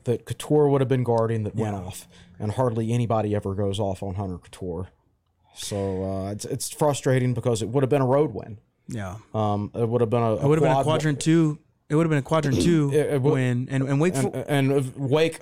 [0.03, 2.07] that Cattoor would have been guarding that went off,
[2.39, 4.88] and hardly anybody ever goes off on Hunter Cattoor.
[5.53, 8.57] So uh, it's it's frustrating because it would have been a road win.
[8.88, 9.17] Yeah.
[9.33, 11.59] Um, it would have been a, It would have been a quadrant two.
[11.89, 14.15] It would have been a quadrant two It- it would- win, and and Wake.
[14.15, 15.39] and, Fo- and if Wake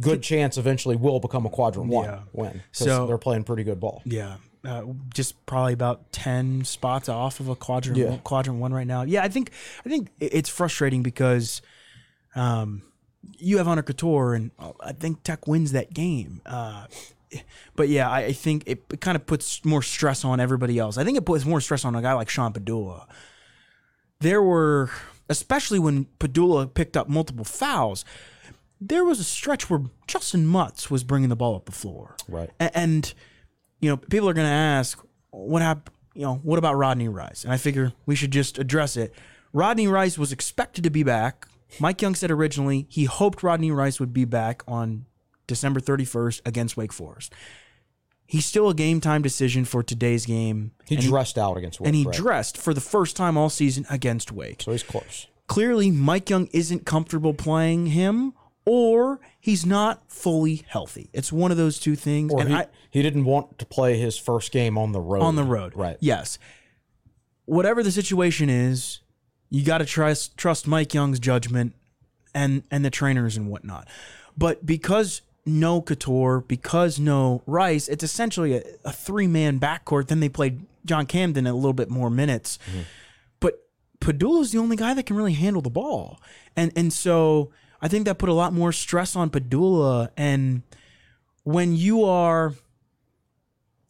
[0.00, 2.20] good chance eventually will become a quadrant one Yeah.
[2.32, 2.62] win.
[2.72, 4.02] So- they're playing pretty good ball.
[4.04, 4.36] Yeah.
[4.62, 4.82] Uh,
[5.14, 8.10] just probably about ten spots off of a quadrant Yeah.
[8.10, 9.02] one, quadrant one right now.
[9.02, 9.50] Yeah, I think
[9.86, 11.62] I think it's frustrating because
[12.34, 12.82] um,
[13.38, 16.42] you have Hunter Cattoor, and uh, I think Tech wins that game.
[16.44, 16.86] Uh,
[17.74, 20.98] but yeah, I, I think it, it kind of puts more stress on everybody else.
[20.98, 23.06] I think it puts more stress on a guy like Sean Pedulla.
[24.20, 24.90] There were,
[25.30, 28.04] especially when Pedulla picked up multiple fouls,
[28.80, 32.16] there was a stretch where Justin Mutts was bringing the ball up the floor.
[32.28, 32.50] Right.
[32.60, 33.14] A- and
[33.80, 35.94] you know, people are going to ask, what happened?
[36.12, 37.44] You know, what about Rodney Rice?
[37.44, 39.14] And I figure we should just address it.
[39.52, 41.46] Rodney Rice was expected to be back.
[41.78, 45.06] Mike Young said originally he hoped Rodney Rice would be back on
[45.46, 47.32] December 31st against Wake Forest.
[48.30, 50.70] He's still a game time decision for today's game.
[50.86, 52.14] He and dressed out against Wake, and he right?
[52.14, 54.62] dressed for the first time all season against Wake.
[54.62, 55.26] so he's close.
[55.48, 58.32] Clearly, Mike Young isn't comfortable playing him,
[58.64, 61.10] or he's not fully healthy.
[61.12, 62.32] It's one of those two things.
[62.32, 65.22] Or and he, I, he didn't want to play his first game on the road.
[65.22, 65.72] on the road.
[65.74, 65.96] Right.
[65.98, 66.38] Yes.
[67.46, 69.00] Whatever the situation is,
[69.48, 71.74] you got to trust trust Mike Young's judgment
[72.32, 73.88] and and the trainers and whatnot.
[74.38, 80.08] But because no Cattoor, because no Rice, it's essentially a, a three man backcourt.
[80.08, 82.58] Then they played John Camden a little bit more minutes.
[82.70, 82.80] Mm-hmm.
[83.40, 83.66] But
[84.00, 86.20] Pedulla's the only guy that can really handle the ball.
[86.56, 87.50] And and so
[87.82, 90.10] I think that put a lot more stress on Pedulla.
[90.16, 90.62] And
[91.44, 92.54] when you are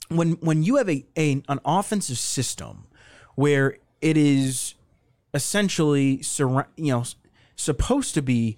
[0.08, 2.86] when when you have a, a an offensive system
[3.34, 4.74] where it is
[5.32, 7.04] essentially surra- you know
[7.56, 8.56] supposed to be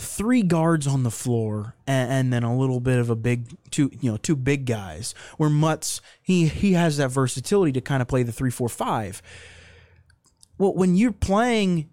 [0.00, 3.90] three guards on the floor and, and then a little bit of a big two
[4.00, 8.08] you know two big guys where Mutts he he has that versatility to kind of
[8.08, 9.22] play the three four five
[10.58, 11.88] well when you're playing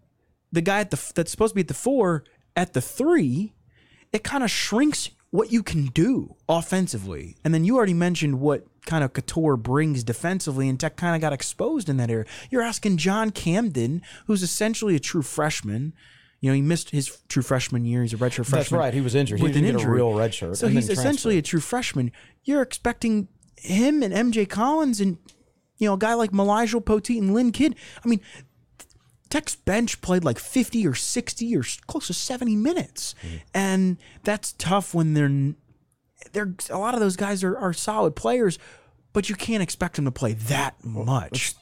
[0.51, 2.23] the guy at the that's supposed to be at the four
[2.55, 3.53] at the three
[4.13, 7.35] it kind of shrinks what you can do offensively.
[7.43, 11.21] And then you already mentioned what kind of Cattoor brings defensively, and Tech kind of
[11.21, 12.25] got exposed in that area.
[12.49, 15.93] You're asking John Camden, who's essentially a true freshman.
[16.47, 18.03] You know, he missed his true freshman year.
[18.03, 18.59] He's a redshirt freshman.
[18.59, 18.93] That's right.
[18.93, 19.39] He was injured.
[19.39, 19.95] He with didn't an get a injury.
[19.97, 20.55] real redshirt.
[20.55, 22.13] So he's essentially a true freshman.
[22.45, 25.17] You're expecting him and MJ Collins and
[25.77, 27.75] you know a guy like Mylyjael Poteat and Lynn Kidd.
[28.01, 28.21] I mean,
[29.29, 33.13] Tech's bench played like 50 or 60 or close to 70 minutes.
[33.21, 33.35] Mm-hmm.
[33.53, 35.53] And that's tough when they're
[36.31, 38.57] they're a lot of those guys are, are solid players,
[39.11, 41.55] but you can't expect them to play that much.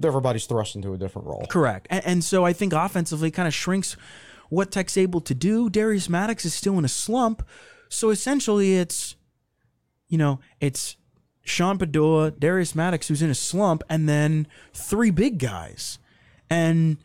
[0.00, 1.44] everybody's thrust into a different role.
[1.50, 1.88] Correct.
[1.90, 3.96] And, and so I think offensively kind of shrinks
[4.48, 5.68] what Tech's able to do.
[5.68, 7.46] Darius Maddox is still in a slump.
[7.88, 9.16] So essentially it's,
[10.08, 10.96] you know, it's
[11.42, 15.98] Sean Pedulla, Darius Maddox, who's in a slump, and then three big guys.
[16.50, 16.98] And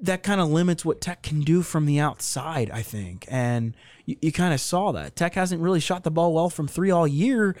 [0.00, 3.26] that kind of limits what Tech can do from the outside, I think.
[3.28, 3.74] And
[4.06, 5.16] you, you kind of saw that.
[5.16, 7.54] Tech hasn't really shot the ball well from three all year,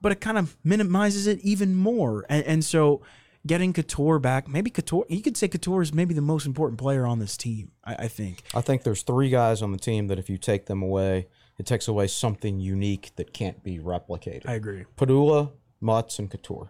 [0.00, 2.26] but it kind of minimizes it even more.
[2.28, 3.02] And, and so
[3.46, 7.06] getting Cattoor back, maybe Cattoor, you could say Cattoor is maybe the most important player
[7.06, 8.42] on this team, I, I think.
[8.54, 11.28] I think there's three guys on the team that if you take them away,
[11.58, 14.48] it takes away something unique that can't be replicated.
[14.48, 14.84] I agree.
[14.96, 16.68] Pedulla, Mutts, and Cattoor.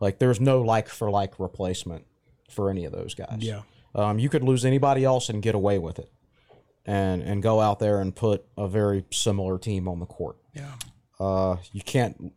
[0.00, 2.04] Like there's no like for like replacement
[2.50, 3.38] for any of those guys.
[3.40, 3.62] Yeah.
[3.94, 6.10] Um, you could lose anybody else and get away with it,
[6.84, 10.36] and and go out there and put a very similar team on the court.
[10.52, 10.72] Yeah.
[11.18, 12.34] Uh, you can't.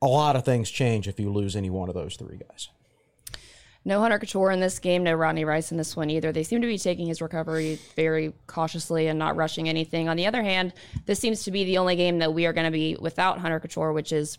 [0.00, 2.68] A lot of things change if you lose any one of those three guys.
[3.88, 6.30] No Hunter Cattoor in this game, no Rodney Rice in this one either.
[6.30, 10.10] They seem to be taking his recovery very cautiously and not rushing anything.
[10.10, 10.74] On the other hand,
[11.06, 13.58] this seems to be the only game that we are going to be without Hunter
[13.58, 14.36] Cattoor, which is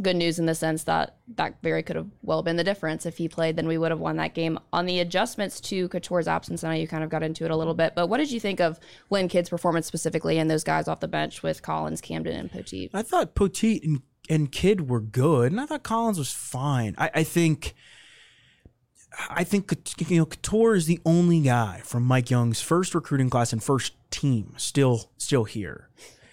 [0.00, 3.04] good news in the sense that that very could have well been the difference.
[3.04, 4.58] If he played, then we would have won that game.
[4.72, 7.56] On the adjustments to Cattoor's absence, I know you kind of got into it a
[7.56, 10.88] little bit, but what did you think of Lynn Kidd's performance specifically and those guys
[10.88, 12.88] off the bench with Collins, Camden, and Poteat?
[12.94, 16.94] I thought Poteat and, and Kidd were good, and I thought Collins was fine.
[16.96, 17.74] I, I think,
[19.30, 19.72] I think
[20.08, 23.94] you know Cattoor is the only guy from Mike Young's first recruiting class and first
[24.10, 25.88] team still still here.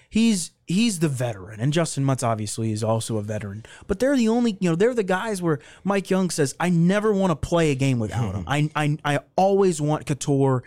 [0.10, 3.65] He's he's the veteran, and Justin Mutts obviously is also a veteran.
[3.88, 7.12] But they're the only you know they're the guys where Mike Young says, "I never
[7.12, 8.43] want to play a game without him.
[8.48, 10.62] I I I always want Cattoor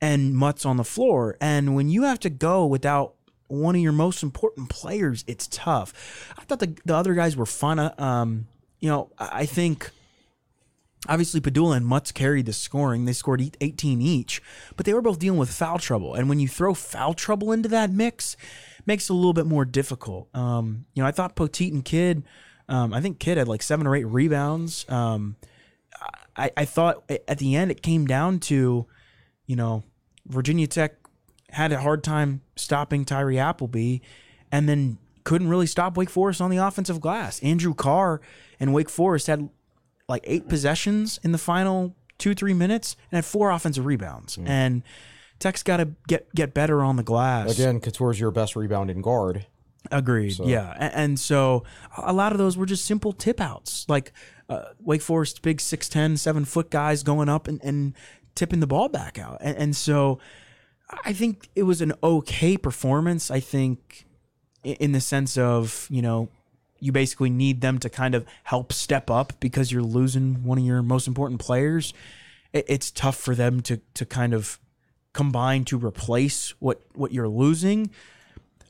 [0.00, 1.36] and Mutts on the floor.
[1.40, 3.14] And when you have to go without
[3.48, 5.92] one of your most important players, it's tough.
[6.38, 7.78] I thought the, the other guys were fun.
[7.78, 8.46] Uh, Um,
[8.78, 9.90] you know, I I think
[11.06, 13.04] obviously Pedulla and Mutts carried the scoring.
[13.04, 14.42] They scored 18 each,
[14.76, 16.14] but they were both dealing with foul trouble.
[16.14, 18.36] And when you throw foul trouble into that mix,
[18.86, 20.28] makes it a little bit more difficult.
[20.34, 22.24] Um, you know, I thought Poteat and Kidd,
[22.68, 24.84] um, I think Kidd had like seven or eight rebounds.
[24.88, 25.36] Um,
[26.36, 28.86] I, I thought at the end it came down to,
[29.46, 29.84] you know,
[30.26, 30.94] Virginia Tech
[31.50, 33.98] had a hard time stopping Tyree Appleby,
[34.52, 37.40] and then couldn't really stop Wake Forest on the offensive glass.
[37.42, 38.20] Andrew Carr
[38.60, 39.48] and Wake Forest had
[40.08, 44.38] like eight possessions in the final two three minutes and had four offensive rebounds.
[44.44, 44.82] And
[45.38, 47.52] Tech's got to get get better on the glass.
[47.58, 49.46] Again, Cattoor's your best rebounding guard.
[49.90, 50.38] Agreed.
[50.40, 51.64] Yeah, and, and so
[51.96, 54.12] a lot of those were just simple tip outs, like
[54.48, 57.94] uh, Wake Forest big 6'10", 7 foot guys going up and, and
[58.34, 60.18] tipping the ball back out, and, and so
[61.04, 63.30] I think it was an okay performance.
[63.30, 64.06] I think
[64.64, 66.28] in the sense of you know
[66.80, 70.64] you basically need them to kind of help step up because you're losing one of
[70.64, 71.92] your most important players.
[72.52, 74.58] It, it's tough for them to to kind of
[75.12, 77.90] combine to replace what what you're losing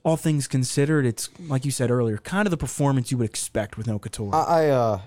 [0.05, 3.77] all things considered, it's like you said earlier, kind of the performance you would expect
[3.77, 4.33] with no Cattoor.
[4.33, 5.01] I, I uh,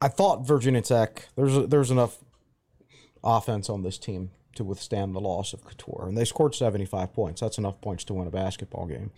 [0.00, 2.18] I thought Virginia Tech there's there's enough
[3.24, 7.40] offense on this team to withstand the loss of Cattoor, and they scored 75 points.
[7.40, 9.10] That's enough points to win a basketball game,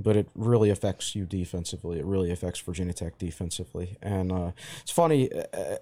[0.00, 1.98] but it really affects you defensively.
[1.98, 5.76] It really affects Virginia Tech defensively, and uh, it's funny uh,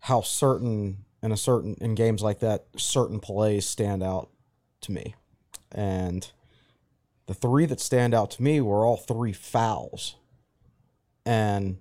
[0.00, 4.30] how certain in a certain in games like that, certain plays stand out
[4.82, 5.14] to me,
[5.72, 6.30] and
[7.26, 10.16] the three that stand out to me were all three fouls
[11.28, 11.76] and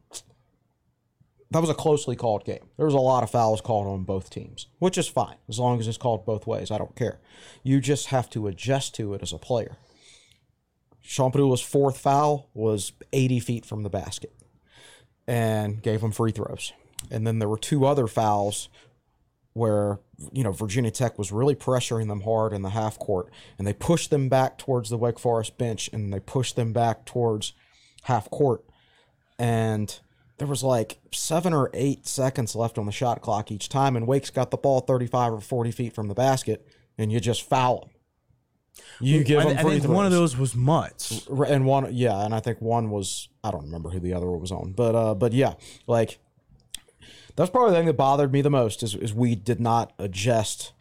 [1.52, 2.68] that was a closely called game.
[2.76, 5.80] There was a lot of fouls called on both teams, which is fine as long
[5.80, 6.70] as it's called both ways.
[6.70, 7.22] I don't care.
[7.64, 9.78] You just have to adjust to it as a player.
[11.08, 14.34] Pedulla's fourth foul was 80 feet from the basket
[15.28, 16.74] and gave him free throws.
[17.12, 18.70] And then there were two other fouls
[19.58, 20.00] where
[20.32, 23.74] you know Virginia Tech was really pressuring them hard in the half court, and they
[23.74, 27.54] pushed them back towards the Wake Forest bench, and they pushed them back towards
[28.04, 28.64] half court,
[29.40, 30.00] and
[30.38, 34.08] there was like seven or eight seconds left on the shot clock each time, and
[34.08, 36.68] Wake's got the ball thirty-five or forty feet from the basket,
[36.98, 37.90] and you just foul them.
[39.00, 41.28] You give I, them I think one of those was Mutts.
[41.30, 44.26] R- and one yeah and i think one was i don't remember who the other
[44.26, 45.54] one was on but uh but yeah
[45.86, 46.20] like
[47.36, 50.74] that's probably the thing that bothered me the most is, is we did not adjust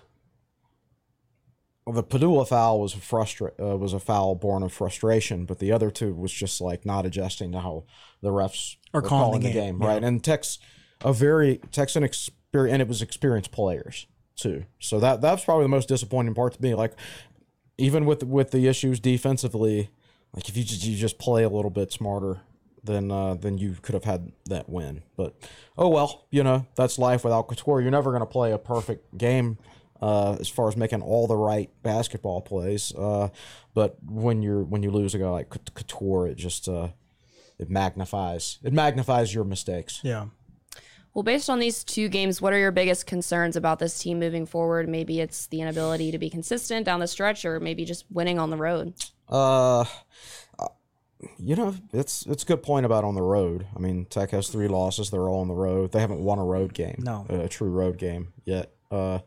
[1.85, 5.61] well, the Pedulla foul was a frustra- uh, was a foul born of frustration, but
[5.61, 7.85] the other two was just like not adjusting to how
[8.23, 10.03] the refs Are were calling the game, right?
[10.03, 10.59] And Tex
[11.05, 14.65] a very Texan experience, and it was experienced players too.
[14.81, 16.75] So that that's probably the most disappointing part to me.
[16.75, 16.95] Like
[17.79, 19.91] even with with the issues defensively,
[20.35, 22.41] like if you just you just play a little bit smarter,
[22.83, 25.03] then uh, then you could have had that win.
[25.17, 25.35] But
[25.77, 27.83] oh well, you know that's life without Cattoor.
[27.83, 29.59] You're never going to play a perfect game
[30.01, 32.95] uh, as far as making all the right basketball plays.
[32.95, 33.29] Uh,
[33.75, 36.89] but when you're when you lose a guy like Cout- Cattoor, it just uh,
[37.59, 40.01] it magnifies it magnifies your mistakes.
[40.03, 40.27] Yeah.
[41.17, 44.45] Well, based on these two games, what are your biggest concerns about this team moving
[44.45, 44.87] forward?
[44.87, 48.51] Maybe it's the inability to be consistent down the stretch, or maybe just winning on
[48.51, 48.93] the road.
[49.27, 49.81] Uh,
[50.59, 50.69] uh,
[51.39, 53.67] you know, it's it's a good point about on the road.
[53.75, 55.93] I mean, Tech has three losses; they're all on the road.
[55.93, 57.25] They haven't won a road game, No.
[57.31, 58.75] a true road game yet.
[58.91, 59.21] Uh,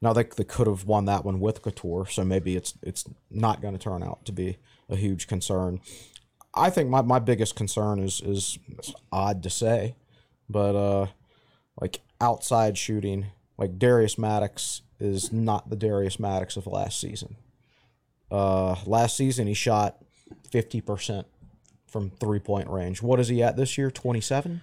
[0.00, 3.60] now they they could have won that one with Cattoor, so maybe it's it's not
[3.60, 4.56] going to turn out to be
[4.88, 5.80] a huge concern.
[6.54, 9.96] I think my, my biggest concern is is it's odd to say,
[10.48, 11.06] but uh,
[11.80, 13.26] like outside shooting,
[13.58, 17.36] like Darius Maddox is not the Darius Maddox of last season.
[18.30, 19.98] Uh, last season he shot
[20.50, 21.26] fifty percent
[21.86, 23.02] from three point range.
[23.02, 23.90] What is he at this year?
[23.90, 24.62] Twenty seven.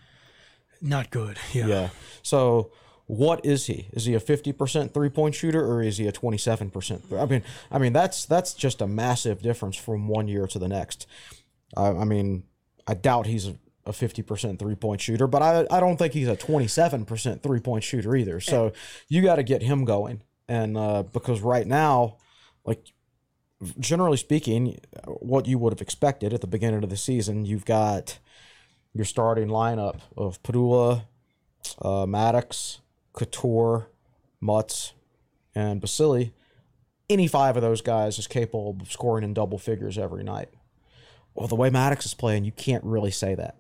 [0.82, 1.38] Not good.
[1.54, 1.68] Yeah.
[1.68, 1.90] Yeah.
[2.22, 2.72] So
[3.06, 3.88] what is he?
[3.92, 7.04] Is he a fifty percent three point shooter or is he a twenty seven percent?
[7.16, 10.68] I mean, I mean that's that's just a massive difference from one year to the
[10.68, 11.08] next.
[11.76, 12.44] I, I mean,
[12.88, 13.50] I doubt he's
[13.86, 16.68] a, a fifty percent three point shooter, but I I don't think he's a twenty
[16.68, 18.40] seven percent three point shooter either.
[18.40, 18.74] So
[19.08, 22.18] you got to get him going, and uh, because right now,
[22.66, 22.86] like
[23.80, 28.20] generally speaking, what you would have expected at the beginning of the season, you've got
[28.94, 31.06] your starting lineup of Pedulla,
[31.82, 32.80] uh, Maddox,
[33.14, 33.88] Cattoor,
[34.40, 34.94] Mutts,
[35.56, 36.32] and Basile.
[37.10, 40.50] Any five of those guys is capable of scoring in double figures every night.
[41.36, 43.58] Well, the way Maddox is playing, you can't really say that.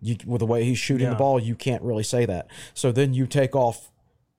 [0.00, 2.48] You, with the way he's shooting the ball, you can't really say that.
[2.74, 3.90] So then you take off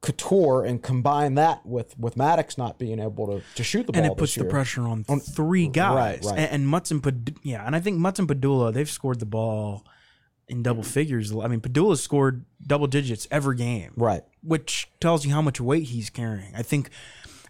[0.02, 4.02] Cattoor and combine that with with Maddox not being able to, to shoot the ball.
[4.04, 6.22] and it puts the pressure on, on three guys.
[6.26, 6.39] right.
[6.39, 9.26] And, and Mutts and Pad- yeah, and I think Mutts and Pedulla they've scored the
[9.26, 9.86] ball
[10.48, 11.32] in double figures.
[11.36, 14.24] I mean, Pedulla scored double digits every game, Right.
[14.41, 16.56] which tells you how much weight he's carrying.
[16.56, 16.89] I think,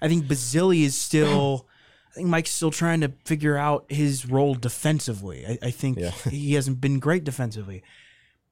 [0.02, 1.67] I think Basile is still.
[2.12, 5.45] I think Mike's still trying to figure out his role defensively.
[5.45, 6.12] I, I think Yeah.
[6.30, 7.84] he hasn't been great defensively.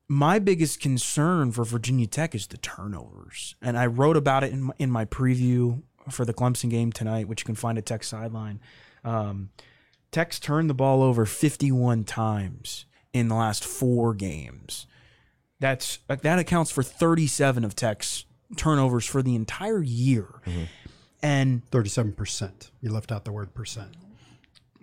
[0.08, 4.64] My biggest concern for Virginia Tech is the turnovers, and I wrote about it in
[4.64, 8.04] my, in my preview for the Clemson game tonight, which you can find at Tech
[8.04, 8.62] Sideline.
[9.04, 9.50] Um,
[10.12, 14.88] Tech's turned the ball over 51 times in the last four games.
[15.60, 20.28] That's that accounts for 37 of Tech's turnovers for the entire year.
[21.24, 22.72] And Thirty-seven percent.
[22.82, 23.96] You left out the word percent.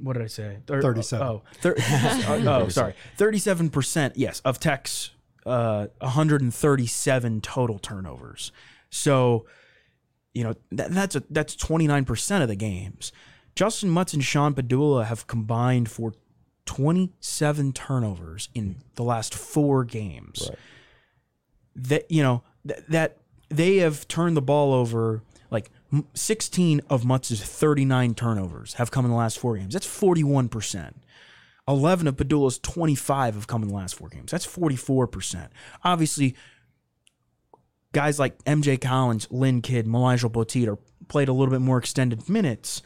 [0.02, 0.58] what did I say?
[0.66, 1.26] Thir- 37.
[1.26, 2.94] Oh, thir- oh, sorry.
[3.16, 5.10] 37%, yes, of Tech's
[5.46, 8.50] uh, 137 total turnovers.
[8.90, 9.46] So,
[10.32, 13.12] you know, that, that's a, that's 29% of the games.
[13.54, 16.12] Justin Mutts and Sean Pedulla have combined for
[16.66, 20.48] 27 turnovers in the last four games.
[20.48, 20.58] Right.
[21.76, 23.18] That, you know, th- that
[23.48, 25.22] they have turned the ball over like m-
[26.14, 29.74] 16 of Mutts's 39 turnovers have come in the last four games.
[29.74, 30.94] That's 41%.
[31.66, 34.30] 11 of Pedulla's 25 have come in the last four games.
[34.30, 35.48] That's 44%.
[35.82, 36.36] Obviously,
[37.92, 40.78] guys like MJ Collins, Lynn Kidd, Mylyjael Poteat are
[41.08, 42.82] played a little bit more extended minutes.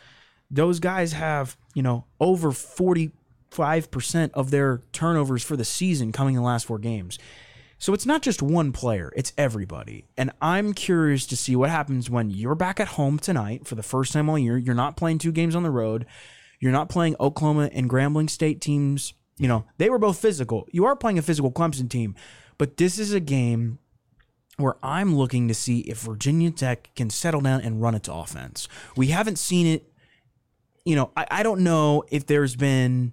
[0.50, 6.40] Those guys have, you know, over 45% of their turnovers for the season coming in
[6.40, 7.18] the last four games.
[7.78, 10.04] So it's not just one player, it's everybody.
[10.16, 13.84] And I'm curious to see what happens when you're back at home tonight for the
[13.84, 14.58] first time all year.
[14.58, 16.04] You're not playing two games on the road.
[16.58, 19.14] You're not playing Oklahoma and Grambling State teams.
[19.38, 20.66] You know, they were both physical.
[20.72, 22.16] You are playing a physical Clemson team,
[22.58, 23.78] but this is a game
[24.56, 28.66] where I'm looking to see if Virginia Tech can settle down and run its offense.
[28.96, 29.92] We haven't seen it.
[30.84, 33.12] You know, I, I don't know if there's been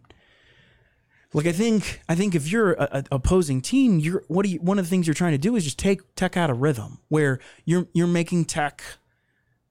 [1.36, 4.60] like I think I think if you're a, a opposing team, you're what do you
[4.60, 7.00] one of the things you're trying to do is just take Tech out of rhythm,
[7.10, 8.82] where you're you're making Tech,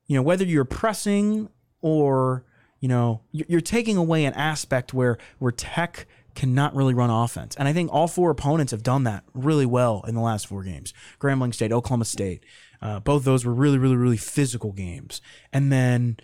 [0.06, 1.48] you know, whether you're pressing
[1.80, 2.44] or
[2.80, 7.66] you know you're, taking away an aspect where where Tech cannot really run offense, and
[7.66, 10.92] I think all four opponents have done that really well in the last four games.
[11.18, 12.44] Grambling State, Oklahoma State,
[12.82, 16.18] uh, both those were really really really physical games, and then.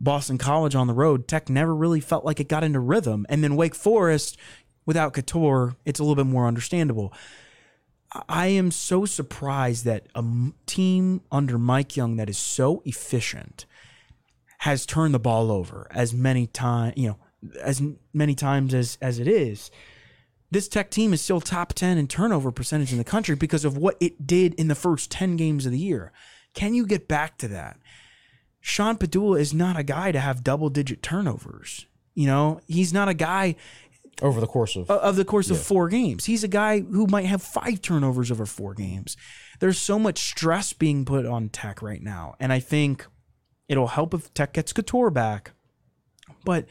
[0.00, 3.26] Boston College on the road, Tech never really felt like it got into rhythm.
[3.28, 4.38] And then Wake Forest,
[4.86, 7.12] without Cattoor, it's a little bit more understandable.
[8.28, 10.24] I am so surprised that a
[10.66, 13.64] team under Mike Young that is so efficient
[14.58, 17.18] has turned the ball over as many times, you know,
[17.60, 19.70] as many times as as it is.
[20.50, 23.78] This Tech team is still top 10 in turnover percentage in the country because of
[23.78, 26.12] what it did in the first 10 games of the year.
[26.52, 27.78] Can you get back to that?
[28.60, 31.86] Sean Pedulla is not a guy to have double digit turnovers.
[32.14, 33.56] You know, he's not a guy
[34.20, 36.26] over the course of of the course of four games.
[36.26, 39.16] He's a guy who might have five turnovers over four games.
[39.60, 43.06] There's so much stress being put on Tech right now, and I think
[43.68, 45.52] it'll help if Tech gets Cattoor back.
[46.44, 46.66] But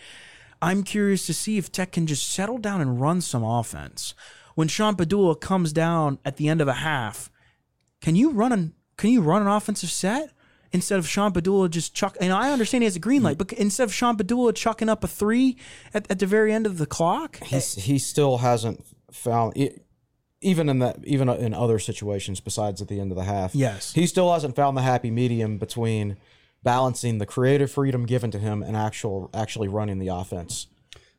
[0.62, 4.14] I'm curious to see if Tech can just settle down and run some offense.
[4.56, 7.32] When Sean Pedulla comes down at the end of a half,
[8.02, 10.32] can you run an can you run an offensive set?
[10.74, 13.52] Instead of Sean Pedulla just chuck, and I understand he has a green light, but
[13.54, 15.58] instead of Sean Pedulla chucking up a three
[15.94, 19.86] at, at the very end of the clock, he's, he still hasn't found it,
[20.40, 23.54] even in that even in other situations besides at the end of the half.
[23.54, 23.94] Yes.
[23.94, 26.16] he still hasn't found the happy medium between
[26.64, 30.68] balancing the creative freedom given to him and actual actually running the offense.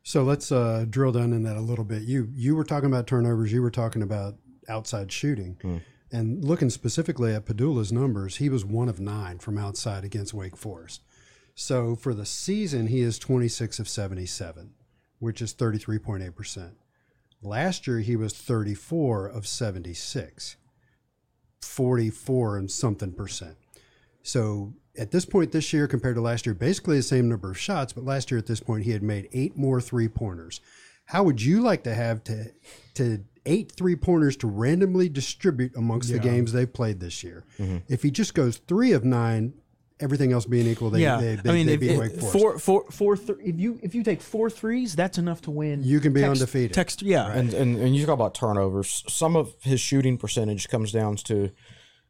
[0.01, 2.03] So let's uh, drill down in that a little bit.
[2.03, 3.51] You you were talking about turnovers.
[3.53, 4.35] You were talking about
[4.67, 5.81] outside shooting,
[6.13, 10.55] and looking specifically at Pedulla's numbers, he was one of nine from outside against Wake
[10.55, 11.01] Forest.
[11.55, 14.75] So for the season, he is twenty six of seventy seven,
[15.19, 16.75] which is thirty three point eight percent.
[17.41, 20.55] Last year, he was thirty four of 76,
[21.61, 23.57] 44 and something percent.
[24.21, 27.59] So at this point this year compared to last year, basically the same number of
[27.59, 30.61] shots, but last year at this point he had made eight more three pointers.
[31.05, 32.45] How would you like to have to
[32.95, 37.43] to eight three pointers to randomly distribute amongst the games they've played this year?
[37.59, 37.77] Mm-hmm.
[37.89, 39.53] If he just goes three of nine,
[39.99, 42.11] everything else being equal, they, yeah, they, they, I mean, they if, beat if- Wake
[42.19, 42.31] Forest.
[42.33, 45.83] four, four, four, th- if you if you take four threes, that's enough to win.
[45.83, 46.73] You can be Text- undefeated.
[46.73, 49.03] Text, yeah, And, and and you talk about turnovers.
[49.09, 51.51] Some of his shooting percentage comes down to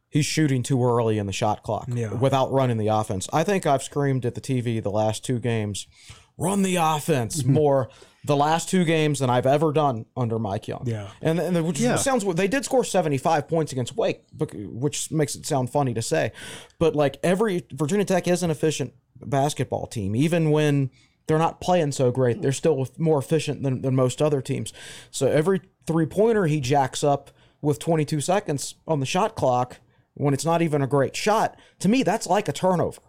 [0.08, 2.14] he's shooting too early in the shot clock Yeah.
[2.14, 3.28] without running the offense.
[3.32, 5.88] I think I've screamed at the TV the last two games,
[6.36, 7.52] run the offense mm-hmm.
[7.52, 7.88] more
[8.24, 10.84] the last two games than I've ever done under Mike Young.
[10.86, 11.10] Yeah.
[11.20, 11.96] and and which Yeah.
[11.96, 14.24] sounds they did score seventy five points against Wake,
[14.54, 16.32] which makes it sound funny to say,
[16.78, 20.90] but like every Virginia Tech is an efficient basketball team, even when
[21.26, 22.42] they're not playing so great.
[22.42, 24.72] They're still more efficient than, than most other teams.
[25.10, 27.30] So every three pointer he jacks up
[27.62, 29.78] with 22 seconds on the shot clock
[30.14, 33.00] when it's not even a great shot, to me, that's like a turnover.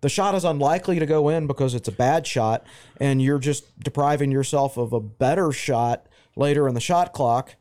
[0.00, 2.64] The shot is unlikely to go in because it's a bad shot,
[2.98, 7.56] and you're just depriving yourself of a better shot later in the shot clock.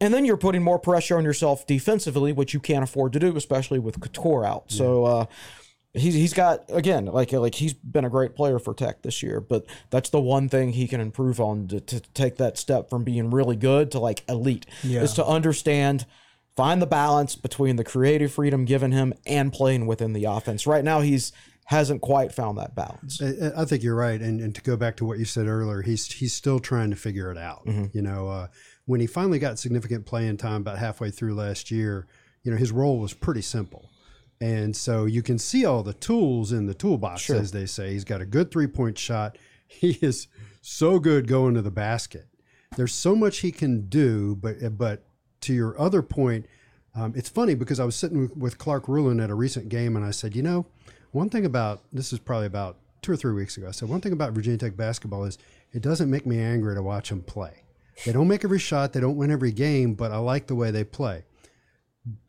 [0.00, 3.36] And then you're putting more pressure on yourself defensively, which you can't afford to do,
[3.36, 4.72] especially with Cattoor out.
[4.72, 5.26] So, uh,
[5.94, 9.40] he's he's got again like like he's been a great player for Tech this year,
[9.40, 13.04] but that's the one thing he can improve on to, to take that step from
[13.04, 15.02] being really good to like elite Yeah.
[15.02, 16.06] is to understand
[16.56, 20.66] find the balance between the creative freedom given him and playing within the offense.
[20.66, 21.30] Right now he's
[21.66, 23.20] hasn't quite found that balance.
[23.22, 25.82] I, I think you're right, and, and to go back to what you said earlier,
[25.82, 27.62] he's he's still trying to figure it out.
[27.92, 28.46] You know, uh,
[28.86, 32.06] when he finally got significant playing time about halfway through last year,
[32.42, 33.90] you know, his role was pretty simple,
[34.40, 37.92] and so you can see all the tools in the toolbox, as they say.
[37.92, 39.38] He's got a good three point shot.
[39.72, 40.26] He is
[40.60, 42.26] so good going to the basket.
[42.76, 45.02] There's so much he can do, but but
[45.42, 46.44] to your other point,
[46.94, 49.96] um, it's funny because I was sitting with, with Clark Rulin at a recent game,
[49.96, 50.66] and I said, you know,
[51.12, 53.68] one thing about this is probably about two or three weeks ago.
[53.68, 55.38] I said one thing about Virginia Tech basketball is
[55.72, 57.62] it doesn't make me angry to watch them play.
[58.04, 60.70] They don't make every shot, they don't win every game, but I like the way
[60.70, 61.24] they play.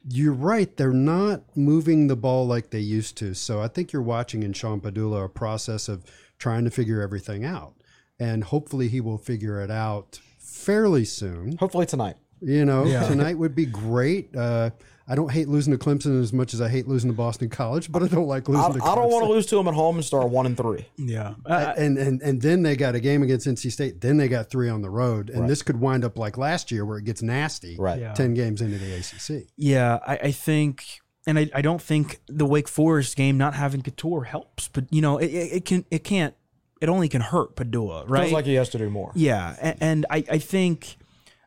[0.07, 3.33] You're right; they're not moving the ball like they used to.
[3.33, 6.03] So I think you're watching in Sean Pedulla a process of
[6.37, 7.73] trying to figure everything out,
[8.19, 11.57] and hopefully he will figure it out fairly soon.
[11.57, 12.17] Hopefully tonight.
[12.43, 14.35] You know, tonight would be great.
[14.35, 14.71] Uh,
[15.07, 17.91] I don't hate losing to Clemson as much as I hate losing to Boston College,
[17.91, 18.91] but I don't like losing I, to Clemson.
[18.91, 20.85] I don't want to lose to them at home and start one and three.
[20.97, 21.35] Yeah.
[21.45, 24.01] Uh, and, and and then they got a game against NC State.
[24.01, 26.85] Then they got three on the road, and this could wind up like last year,
[26.85, 27.75] where it gets nasty.
[27.77, 27.99] Right.
[27.99, 28.13] Yeah.
[28.13, 29.47] ten games into the ACC.
[29.57, 30.85] Yeah, I, I think,
[31.27, 35.01] and I, I don't think the Wake Forest game not having Cattoor helps, but you
[35.01, 36.33] know, it, it, it can, it can't,
[36.79, 38.21] it only can hurt Pedulla, right?
[38.21, 39.11] Feels like he has to do more.
[39.15, 40.97] Yeah, and, and I, I think,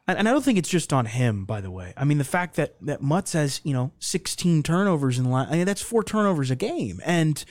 [0.07, 1.45] and I don't think it's just on him.
[1.45, 5.19] By the way, I mean the fact that that Mutts has you know 16 turnovers
[5.19, 5.49] in line.
[5.51, 7.45] I mean, that's four turnovers a game, and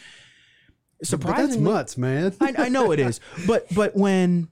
[1.17, 2.33] But that's Mutts, man.
[2.41, 4.47] I, I know it is, but but when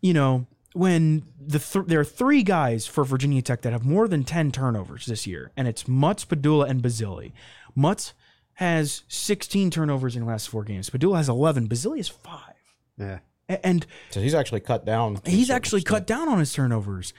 [0.00, 4.08] you know when the th- there are three guys for Virginia Tech that have more
[4.08, 7.32] than ten turnovers this year, and it's Mutts, Pedulla, and Basile.
[7.74, 8.12] Mutts
[8.56, 10.90] has 16 turnovers in the last four games.
[10.90, 11.66] Pedulla has 11.
[11.66, 12.54] Basile has five,
[12.98, 13.20] yeah.
[13.62, 15.20] And So he's actually cut down.
[15.24, 15.98] he's actually extent.
[16.00, 17.12] cut down on his turnovers.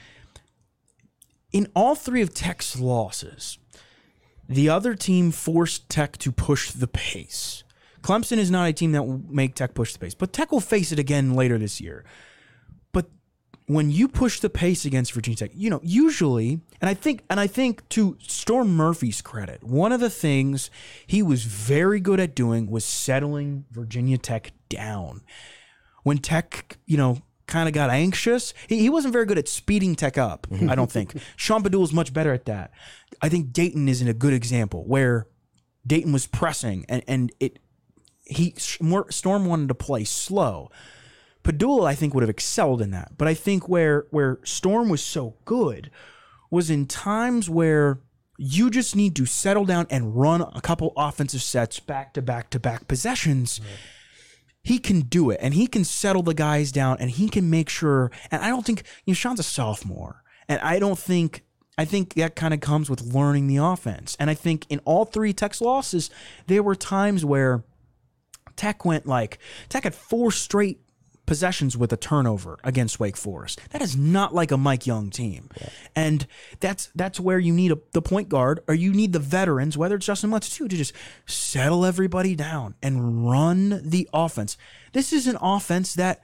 [1.51, 3.59] In all three of Tech's losses,
[4.49, 7.63] the other team forced Tech to push the pace.
[8.01, 10.59] Clemson is not a team that will make Tech push the pace, but Tech will
[10.59, 12.03] face it again later this year.
[12.91, 13.05] But
[13.67, 17.39] when you push the pace against Virginia Tech, you know, usually, and I think, and
[17.39, 20.69] I think to Storm Murphy's credit, one of the things
[21.07, 25.21] he was very good at doing was settling Virginia Tech down
[26.03, 29.95] when Tech, you know, kind of got anxious, he, he wasn't very good at speeding
[29.95, 31.15] Tech up, I don't think.
[31.35, 32.71] Sean Pedulla is much better at that.
[33.21, 35.27] I think Dayton is in a good example where
[35.85, 37.59] Dayton was pressing and, and it
[38.25, 40.71] he more Storm wanted to play slow.
[41.43, 43.17] Pedulla, I think, would have excelled in that.
[43.17, 45.91] But I think where where Storm was so good
[46.49, 47.99] was in times where
[48.37, 52.49] you just need to settle down and run a couple offensive sets back to back
[52.51, 53.59] to back possessions
[54.63, 57.69] he can do it and he can settle the guys down and he can make
[57.69, 61.43] sure and I don't think you know Sean's a sophomore and I don't think
[61.77, 64.15] I think that kind of comes with learning the offense.
[64.19, 66.09] And I think in all three Tech's losses,
[66.47, 67.63] there were times where
[68.55, 69.39] Tech went like
[69.69, 70.79] Tech had four straight
[71.25, 73.61] possessions with a turnover against Wake Forest.
[73.71, 75.49] That is not like a Mike Young team.
[75.95, 76.27] And
[76.59, 79.95] that's that's where you need a, the point guard or you need the veterans, whether
[79.95, 80.93] it's Justin Mutts too, to just
[81.25, 84.57] settle everybody down and run the offense.
[84.91, 86.21] This is an offense that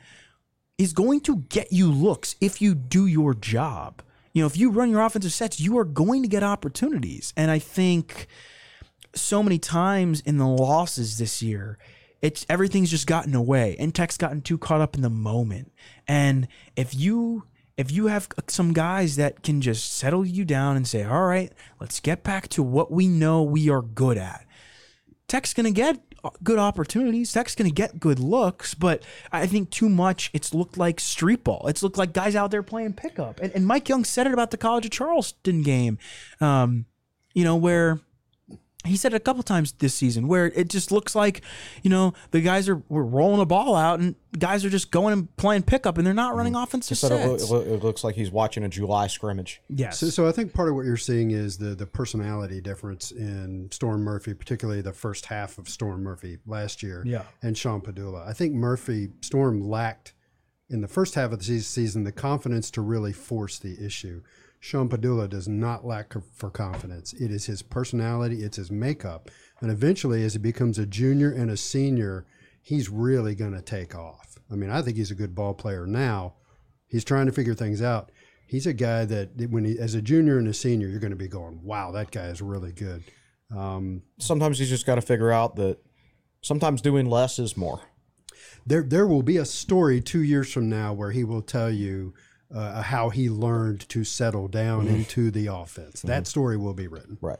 [0.77, 4.01] is going to get you looks if you do your job.
[4.33, 7.33] You know, if you run your offensive sets, you are going to get opportunities.
[7.35, 8.27] And I think
[9.15, 11.77] so many times in the losses this year,
[12.21, 15.71] it's everything's just gotten away and Tech's gotten too caught up in the moment.
[16.07, 17.43] And if you
[17.77, 21.51] if you have some guys that can just settle you down and say, "All right,
[21.79, 24.45] let's get back to what we know we are good at."
[25.27, 26.01] Tech's going to get
[26.43, 27.31] good opportunities.
[27.31, 30.29] Tech's going to get good looks, but I think too much.
[30.33, 31.67] It's looked like street ball.
[31.67, 33.39] It's looked like guys out there playing pickup.
[33.39, 35.97] And, and Mike Young said it about the College of Charleston game,
[36.41, 36.85] um,
[37.33, 38.01] you know, where
[38.85, 41.41] he said it a couple times this season, where it just looks like,
[41.83, 45.11] you know, the guys are we're rolling a ball out and guys are just going
[45.11, 46.63] and playing pickup and they're not running mm-hmm.
[46.63, 47.51] offensive So it, sets.
[47.51, 49.61] loo- it looks like he's watching a July scrimmage.
[49.67, 49.99] yes.
[49.99, 53.67] So, so I think part of what you're seeing is the the personality difference in
[53.71, 57.23] Storm Murphy, particularly the first half of Storm Murphy last year, Yeah.
[57.43, 58.25] and Sean Pedulla.
[58.25, 60.13] I think Murphy Storm lacked
[60.69, 64.21] in the first half of the season the confidence to really force the issue.
[64.59, 67.13] Sean Pedulla does not lack for confidence.
[67.13, 69.29] It is his personality, it's his makeup,
[69.61, 72.25] and eventually, as he becomes a junior and a senior,
[72.61, 74.37] he's really going to take off.
[74.51, 76.35] I mean, I think he's a good ball player now.
[76.87, 78.11] He's trying to figure things out.
[78.47, 81.15] He's a guy that when he, as a junior and a senior, you're going to
[81.15, 83.03] be going, "Wow, that guy is really good."
[83.55, 85.77] Um, Sometimes he's just got to figure out that
[86.41, 87.81] sometimes doing less is more.
[88.65, 92.13] There, there will be a story two years from now where he will tell you
[92.53, 94.95] Uh, uh, how he learned to settle down mm-hmm.
[94.95, 96.01] into the offense.
[96.01, 96.25] That mm-hmm.
[96.25, 97.19] story will be written.
[97.21, 97.37] Right.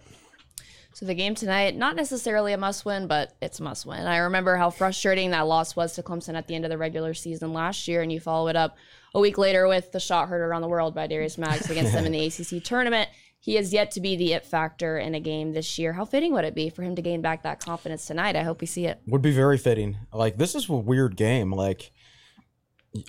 [0.94, 4.02] So the game tonight, not necessarily a must win, but it's a must win.
[4.02, 7.16] I remember how frustrating that loss was to Clemson at the end of the regular
[7.16, 8.78] season last year, and you follow it up
[9.16, 12.06] a week later with the shot heard around the world by Darius Maddox against them
[12.06, 12.26] in the
[12.60, 13.10] ACC tournament.
[13.40, 15.94] He has yet to be the it factor in a game this year.
[15.94, 18.36] How fitting would it be for him to gain back that confidence tonight?
[18.36, 19.00] I hope we see it.
[19.08, 19.98] Would be very fitting.
[20.14, 21.52] Like this is a weird game.
[21.52, 21.92] Like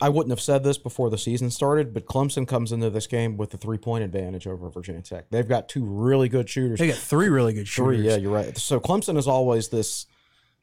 [0.01, 3.37] I wouldn't have said this before the season started, but Clemson comes into this game
[3.39, 5.31] with a three point advantage over Virginia Tech.
[5.31, 6.79] They've got two really good shooters.
[6.79, 8.13] They got three really good Three, shooters.
[8.13, 8.57] yeah, you're right.
[8.59, 10.07] So Clemson is always this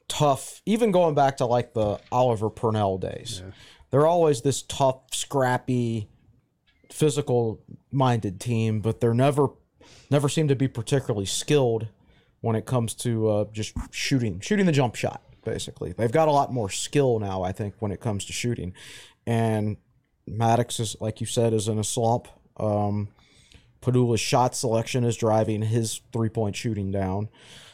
[0.08, 3.42] tough, even going back to like the Oliver Purnell days.
[3.90, 6.10] They're always this tough, scrappy,
[6.92, 7.62] physical
[7.92, 9.48] minded team, but they're never
[10.10, 11.88] never seem to be particularly skilled
[12.42, 15.24] when it comes to uh, just shooting shooting the jump shot.
[15.48, 17.42] Basically, they've got a lot more skill now.
[17.42, 18.74] I think when it comes to shooting,
[19.26, 19.78] and
[20.28, 22.28] Maddox is like you said is in a slump.
[22.58, 23.08] Um,
[23.82, 27.30] Pedulla's shot selection is driving his three point shooting down.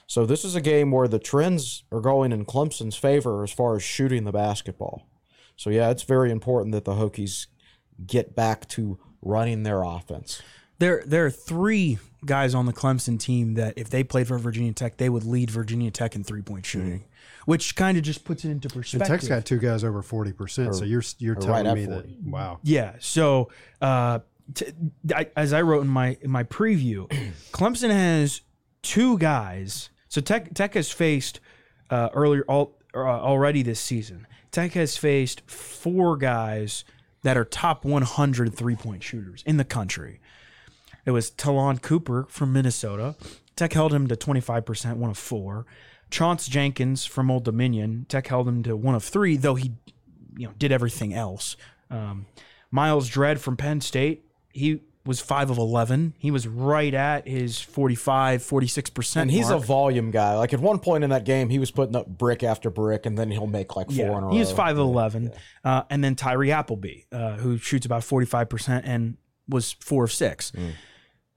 [0.06, 3.76] So this is a game where the trends are going in Clemson's favor as far
[3.76, 5.08] as shooting the basketball.
[5.56, 7.48] So yeah, it's very important that the Hokies
[8.06, 10.42] get back to running their offense.
[10.80, 14.74] There, there are three guys on the Clemson team that if they played for Virginia
[14.74, 17.06] Tech, they would lead Virginia Tech in three point shooting,
[17.46, 19.08] which kind of just puts it into And perspective.
[19.08, 20.76] Tech's got two guys over forty percent.
[20.76, 22.08] So you're you're telling right at me 40.
[22.08, 22.60] that wow.
[22.64, 22.94] Yeah.
[23.00, 23.50] So,
[23.82, 24.20] uh,
[24.54, 24.68] t-
[25.14, 27.08] I, as I wrote in my in my preview,
[27.52, 28.42] Clemson has
[28.82, 29.90] two guys.
[30.10, 31.40] So Tech Tech has faced
[31.90, 34.28] uh, earlier all, uh, already this season.
[34.52, 36.86] Tech has faced four guys
[37.24, 40.20] that are top 100 three point shooters in the country.
[41.06, 43.16] It was Ta'Lon Cooper from Minnesota.
[43.56, 45.66] Tech held him to 25%, one of four.
[46.14, 48.06] Chauncey Jenkins from Old Dominion.
[48.08, 49.74] Tech held him to one of three, though he
[50.38, 51.58] you know did everything else.
[51.90, 52.28] Um,
[52.70, 56.14] Myles Dread from Penn State, he was 5 of 11.
[56.20, 59.22] He was right at his 45, 46%.
[59.22, 59.64] And he's mark.
[59.64, 60.38] a volume guy.
[60.38, 63.18] Like at one point in that game, he was putting up brick after brick, and
[63.18, 64.34] then he'll make like four in a row.
[64.34, 65.32] He was five of eleven,
[65.64, 69.18] uh, and then Tyree Appleby, uh, who shoots about forty five percent and
[69.50, 70.52] was four of six.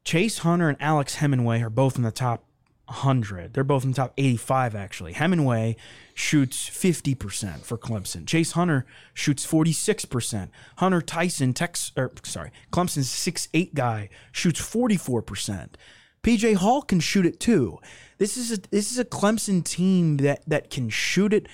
[0.05, 2.45] Chase Hunter and Alex Hemenway are both in the top
[2.89, 3.55] hundred.
[3.55, 5.15] They're both in the top eighty five actually.
[5.15, 5.77] Hemenway
[6.15, 8.27] shoots fifty percent for Clemson.
[8.27, 10.51] Chase Hunter shoots forty six percent.
[10.79, 15.77] Hunter Tyson, Tex, or sorry, Clemson's six eight guy shoots forty four percent.
[16.23, 17.79] PJ Hall can shoot it too.
[18.19, 21.49] This is a this is a Clemson team that that can shoot it.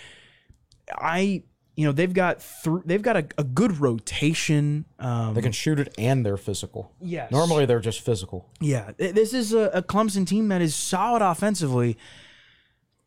[0.96, 1.44] I
[1.74, 4.84] you know they've got th- they've got a, a good rotation.
[4.98, 6.92] Um, They can shoot it and they're physical.
[7.00, 7.30] Yes.
[7.30, 8.48] Normally they're just physical.
[8.60, 11.96] yeah, this is a, a Clemson team that is solid offensively.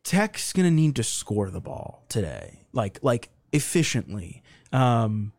[0.03, 4.43] Tech's gonna need to score the ball today, like like efficiently.
[4.71, 5.31] Um,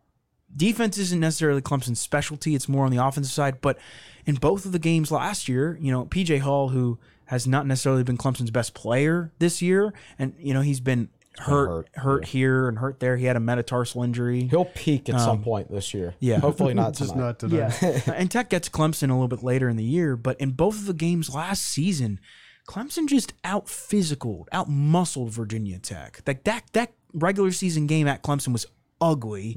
[0.56, 3.60] defense isn't necessarily Clemson's specialty; it's more on the offensive side.
[3.60, 3.78] But
[4.24, 8.02] in both of the games last year, you know, PJ Hall, who has not necessarily
[8.02, 12.68] been Clemson's best player this year, and you know he's been hurt, hurt, hurt, here
[12.68, 13.16] and hurt there.
[13.16, 14.48] He had a metatarsal injury.
[14.48, 16.08] He'll peak at some point this year.
[16.08, 16.38] Um, yeah.
[16.40, 17.24] Hopefully not Just tonight.
[17.24, 17.70] not today.
[17.80, 18.00] Yeah.
[18.14, 20.86] and Tech gets Clemson a little bit later in the year, but in both of
[20.86, 22.20] the games last season,
[22.66, 26.20] Clemson just out physicaled, out muscled Virginia Tech.
[26.26, 28.66] Like that that regular season game at Clemson was
[29.00, 29.56] ugly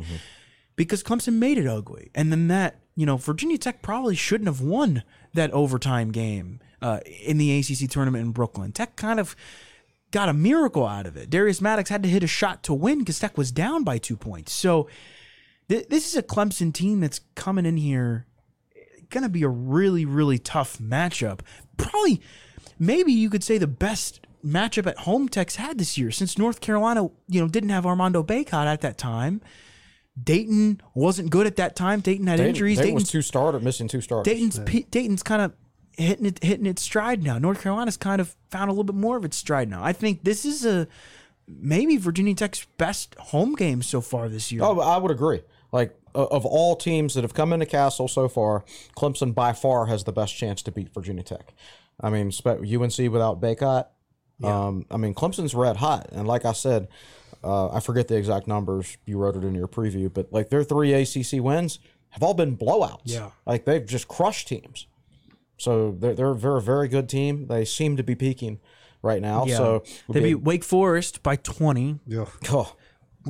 [0.75, 2.11] because Clemson made it ugly.
[2.15, 5.03] And then that, you know, Virginia Tech probably shouldn't have won
[5.33, 8.71] that overtime game uh, in the ACC tournament in Brooklyn.
[8.71, 9.35] Tech kind of
[10.11, 11.29] got a miracle out of it.
[11.29, 14.17] Darius Maddox had to hit a shot to win because Tech was down by two
[14.17, 14.51] points.
[14.51, 14.87] So
[15.67, 18.25] th- this is a Clemson team that's coming in here
[19.09, 21.41] going to be a really, really tough matchup.
[21.77, 22.21] Probably,
[22.77, 26.61] maybe you could say the best matchup at home Tech's had this year since North
[26.61, 29.41] Carolina, you know, didn't have Armando Bacot at that time.
[30.21, 32.01] Dayton wasn't good at that time.
[32.01, 32.77] Dayton had Dayton, injuries.
[32.77, 34.31] Dayton was two starter, missing two starters.
[34.31, 35.53] Dayton's P- Dayton's kind of
[35.99, 37.37] hitting it hitting its stride now.
[37.37, 39.83] North Carolina's kind of found a little bit more of its stride now.
[39.83, 40.87] I think this is a
[41.47, 44.61] maybe Virginia Tech's best home game so far this year.
[44.63, 45.41] Oh, I would agree.
[45.71, 48.63] Like of all teams that have come into Cassell so far,
[48.97, 51.53] Clemson by far has the best chance to beat Virginia Tech.
[52.01, 53.85] I mean, UNC without Bacot.
[54.43, 56.87] Um, I mean, Clemson's red hot, and like I said,
[57.43, 58.97] uh, I forget the exact numbers.
[59.05, 61.79] You wrote it in your preview, but like their three ACC wins
[62.11, 63.01] have all been blowouts.
[63.05, 63.31] Yeah.
[63.45, 64.87] like they've just crushed teams.
[65.59, 67.47] So they're they're a very very good team.
[67.47, 68.59] They seem to be peaking
[69.01, 69.45] right now.
[69.45, 69.57] Yeah.
[69.57, 71.99] So they beat Wake Forest by 20.
[72.07, 72.25] Yeah.
[72.49, 72.75] oh,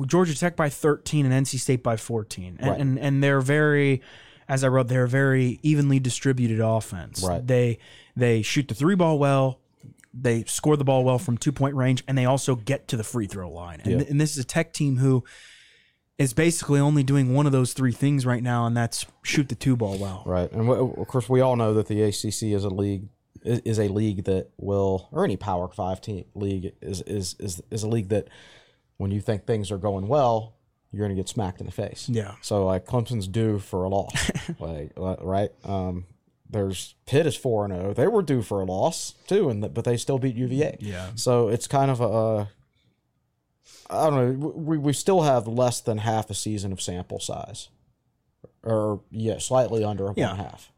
[0.06, 2.56] Georgia Tech by 13 and NC State by 14.
[2.58, 2.80] And, Right.
[2.80, 4.00] and and they're very
[4.48, 7.22] as I wrote they're a very evenly distributed offense.
[7.22, 7.44] Right.
[7.46, 7.78] They
[8.16, 9.60] they shoot the three ball well.
[10.12, 13.04] They score the ball well from two point range, and they also get to the
[13.04, 13.80] free throw line.
[13.84, 14.06] And, Yeah.
[14.08, 15.24] and this is a Tech team who
[16.20, 19.54] is basically only doing one of those three things right now, and that's shoot the
[19.54, 20.22] two ball well.
[20.26, 23.08] Right, and w- of course we all know that the ACC is a league
[23.42, 27.62] is, is a league that will, or any Power Five team league is is is
[27.70, 28.28] is a league that
[28.98, 30.56] when you think things are going well,
[30.92, 32.06] you're going to get smacked in the face.
[32.06, 32.34] Yeah.
[32.42, 35.50] So like Clemson's due for a loss, like uh, right.
[35.64, 36.04] Um,
[36.50, 37.94] there's Pitt is four and zero.
[37.94, 40.76] They were due for a loss too, and the, but they still beat UVA.
[40.80, 41.12] Yeah.
[41.14, 42.50] So it's kind of a.
[43.90, 44.48] I don't know.
[44.48, 47.68] We, we still have less than half a season of sample size,
[48.62, 50.36] or yeah, slightly under one Yeah.
[50.36, 50.70] half.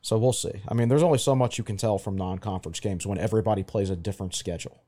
[0.00, 0.62] So we'll see.
[0.68, 3.90] I mean, there's only so much you can tell from non-conference games when everybody plays
[3.90, 4.82] a different schedule.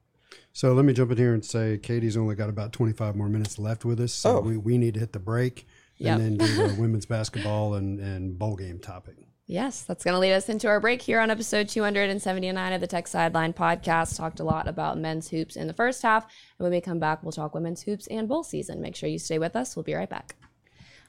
[0.53, 3.59] So let me jump in here and say Katie's only got about 25 more minutes
[3.59, 4.13] left with us.
[4.13, 4.41] So Oh.
[4.41, 5.67] we, we need to hit the break
[5.99, 6.19] Yep.
[6.21, 9.17] and then do the women's basketball and, and bowl game topic.
[9.51, 12.87] Yes, that's going to lead us into our break here on episode 279 of the
[12.87, 14.17] Tech Sideline podcast.
[14.17, 16.23] Talked a lot about men's hoops in the first half.
[16.23, 18.81] And when we come back, we'll talk women's hoops and bowl season.
[18.81, 19.75] Make sure you stay with us.
[19.75, 20.37] We'll be right back.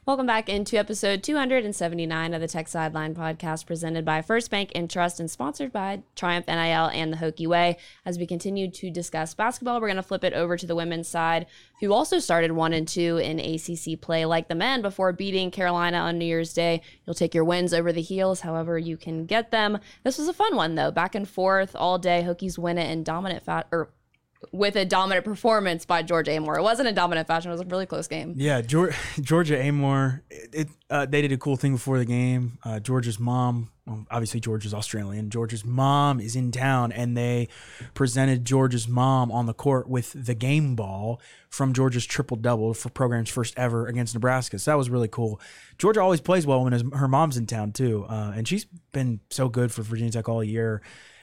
[0.04, 4.90] Welcome back into episode 279 of the Tech Sideline podcast presented by First Bank and
[4.90, 7.78] Trust and sponsored by Triumph NIL and the Hokie Way.
[8.04, 11.08] As we continue to discuss basketball, we're going to flip it over to the women's
[11.08, 11.46] side,
[11.82, 15.98] who also started 1 and 2 in ACC play like the men before beating Carolina
[15.98, 16.82] on New Year's Day.
[17.06, 19.78] You'll take your wins over the heels, however you can get them.
[20.04, 22.24] This was a fun one though, back and forth all day.
[22.26, 23.92] Hokies win it in dominant fat or
[24.52, 26.58] with a dominant performance by George Amoore.
[26.58, 28.34] It wasn't a dominant fashion; it was a really close game.
[28.38, 30.22] Yeah, Georgia, Georgia Amoore.
[30.30, 32.58] It, it, uh, they did a cool thing before the game.
[32.64, 35.30] Uh, Georgia's mom, well, obviously Georgia's Australian.
[35.30, 37.48] Georgia's mom is in town, and they
[37.94, 42.90] presented Georgia's mom on the court with the game ball from Georgia's triple double for
[42.90, 44.58] program's first ever against Nebraska.
[44.58, 45.40] So that was really cool.
[45.78, 49.20] Georgia always plays well when his, her mom's in town too, uh, and she's been
[49.30, 50.82] so good for Virginia Tech all year.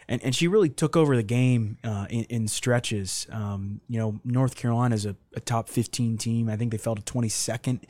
[0.09, 3.26] And, and she really took over the game uh, in, in stretches.
[3.30, 6.48] Um, you know, North Carolina is a, a top 15 team.
[6.48, 7.80] I think they fell to 22nd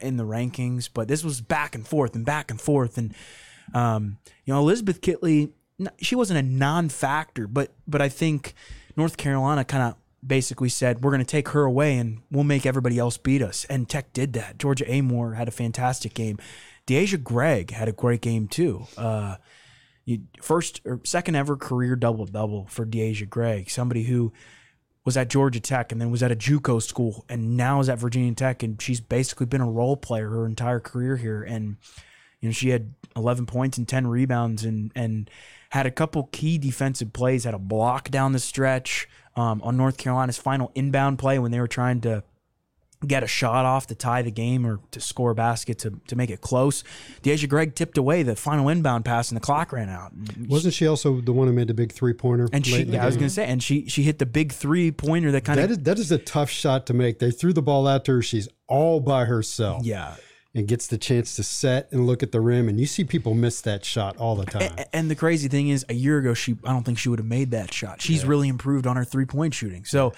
[0.00, 2.96] in the rankings, but this was back and forth and back and forth.
[2.96, 3.14] And,
[3.74, 5.52] um, you know, Elizabeth Kitley,
[5.98, 8.54] she wasn't a non factor, but, but I think
[8.96, 9.96] North Carolina kind of
[10.26, 13.66] basically said, we're going to take her away and we'll make everybody else beat us.
[13.66, 14.58] And Tech did that.
[14.58, 16.38] Georgia Amoore had a fantastic game.
[16.86, 18.86] Deasia Gregg had a great game too.
[18.96, 19.36] Uh,
[20.06, 24.32] you, first or second ever career double double for Deasia Gregg, somebody who
[25.04, 27.98] was at Georgia Tech and then was at a JUCO school and now is at
[27.98, 31.42] Virginia Tech, and she's basically been a role player her entire career here.
[31.42, 31.76] And
[32.40, 35.28] you know she had 11 points and 10 rebounds and and
[35.70, 37.44] had a couple key defensive plays.
[37.44, 41.60] Had a block down the stretch um, on North Carolina's final inbound play when they
[41.60, 42.22] were trying to
[43.06, 46.16] get a shot off to tie the game or to score a basket to, to
[46.16, 46.84] make it close.
[47.22, 50.12] Deasia Gregg tipped away the final inbound pass and the clock ran out.
[50.48, 52.48] Wasn't she also the one who made the big three pointer?
[52.52, 54.90] And she, yeah, I was going to say, and she she hit the big three
[54.92, 57.18] pointer that kind of is, that is a tough shot to make.
[57.18, 58.22] They threw the ball out to her.
[58.22, 59.84] She's all by herself.
[59.84, 60.16] yeah.
[60.54, 62.70] And gets the chance to set and look at the rim.
[62.70, 64.72] And you see people miss that shot all the time.
[64.78, 67.18] A- And the crazy thing is, a year ago, she I don't think she would
[67.18, 68.00] have made that shot.
[68.00, 69.84] She's really improved on her three point shooting.
[69.84, 70.14] So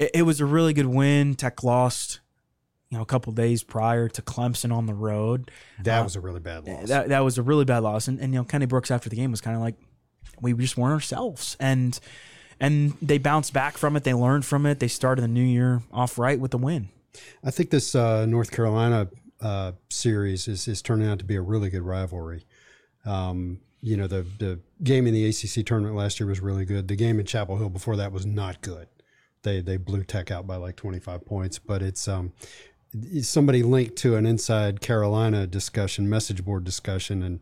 [0.00, 1.36] it, it was a really good win.
[1.36, 2.20] Tech lost,
[2.88, 5.52] you know, a couple days prior to Clemson on the road.
[5.84, 6.88] That was a really bad loss.
[6.88, 8.08] That that was a really bad loss.
[8.08, 9.76] And, and you know, Kenny Brooks after the game was kind of like,
[10.40, 11.56] we just weren't ourselves.
[11.60, 12.00] And
[12.58, 14.04] and they bounced back from it.
[14.04, 14.80] They learned from it.
[14.80, 16.88] They started the new year off right with the win.
[17.44, 19.08] I think this uh, North Carolina
[19.40, 22.44] uh, series is, is turning out to be a really good rivalry.
[23.04, 26.86] Um, you know, the, the game in the ACC tournament last year was really good.
[26.86, 28.88] The game in Chapel Hill before that was not good.
[29.42, 32.32] They they blew Tech out by like 25 points, but it's um
[33.22, 37.40] somebody linked to an inside Carolina discussion, message board discussion, and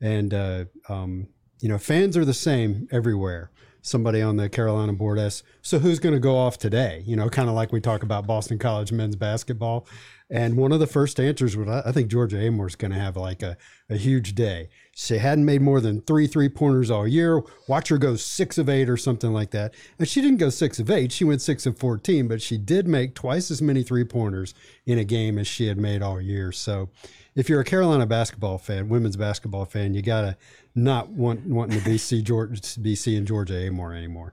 [0.00, 1.28] and uh, um,
[1.60, 3.50] you know fans are the same everywhere.
[3.82, 7.28] Somebody on the Carolina board asks, "So who's going to go off today?" You know,
[7.28, 9.86] kind of like we talk about Boston College men's basketball.
[10.30, 13.42] And one of the first answers was, "I think Georgia Amoore's going to have like
[13.42, 13.56] a,
[13.90, 17.42] a huge day." She hadn't made more than three three pointers all year.
[17.68, 19.74] Watch her go six of eight or something like that.
[19.98, 21.10] And she didn't go six of eight.
[21.10, 24.54] She went six of fourteen, but she did make twice as many three pointers
[24.86, 26.52] in a game as she had made all year.
[26.52, 26.90] So,
[27.34, 30.36] if you're a Carolina basketball fan, women's basketball fan, you gotta
[30.76, 34.32] not want wanting to be see Georgia, be seeing Georgia Amoore anymore.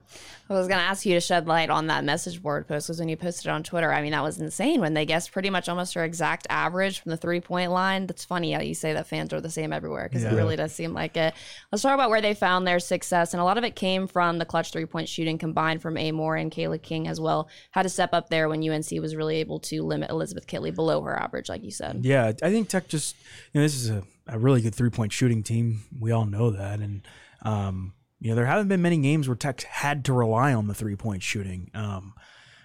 [0.50, 2.98] I was going to ask you to shed light on that message board post because
[2.98, 5.48] when you posted it on Twitter, I mean, that was insane when they guessed pretty
[5.48, 8.06] much almost her exact average from the three point line.
[8.06, 10.72] That's funny how you say that fans are the same everywhere because it really does
[10.72, 11.32] seem like it.
[11.70, 13.32] Let's talk about where they found their success.
[13.32, 16.40] And a lot of it came from the clutch three point shooting combined from Amoore
[16.40, 17.48] and Kayla King as well.
[17.70, 21.00] Had to step up there when UNC was really able to limit Elizabeth Kitley below
[21.02, 22.04] her average, like you said.
[22.04, 23.16] Yeah, I think Tech just
[23.52, 25.82] you know this is a, a really good three point shooting team.
[25.98, 27.02] We all know that, and
[27.42, 30.74] um, You know, there haven't been many games where Tech had to rely on the
[30.74, 31.72] three point shooting.
[31.74, 32.14] Um,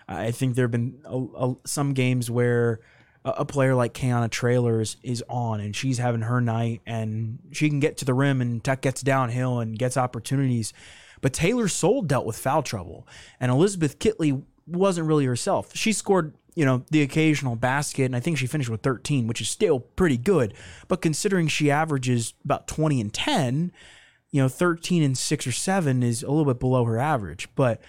[0.08, 2.80] I think there have been a, a, some games where
[3.26, 7.70] a, a player like Kayana Trailers is on and she's having her night and she
[7.70, 10.74] can get to the rim and Tech gets downhill and gets opportunities.
[11.22, 13.08] But Taylor Soule dealt with foul trouble
[13.40, 15.76] and Elizabeth Kitley wasn't really herself.
[15.76, 19.42] She scored, you know, the occasional basket and I think she finished with 13, which
[19.42, 20.56] is still pretty good.
[20.88, 23.72] But considering she averages about 20 and 10,
[24.32, 27.48] you know, 13 and 6 or 7 is a little bit below her average.
[27.54, 27.80] But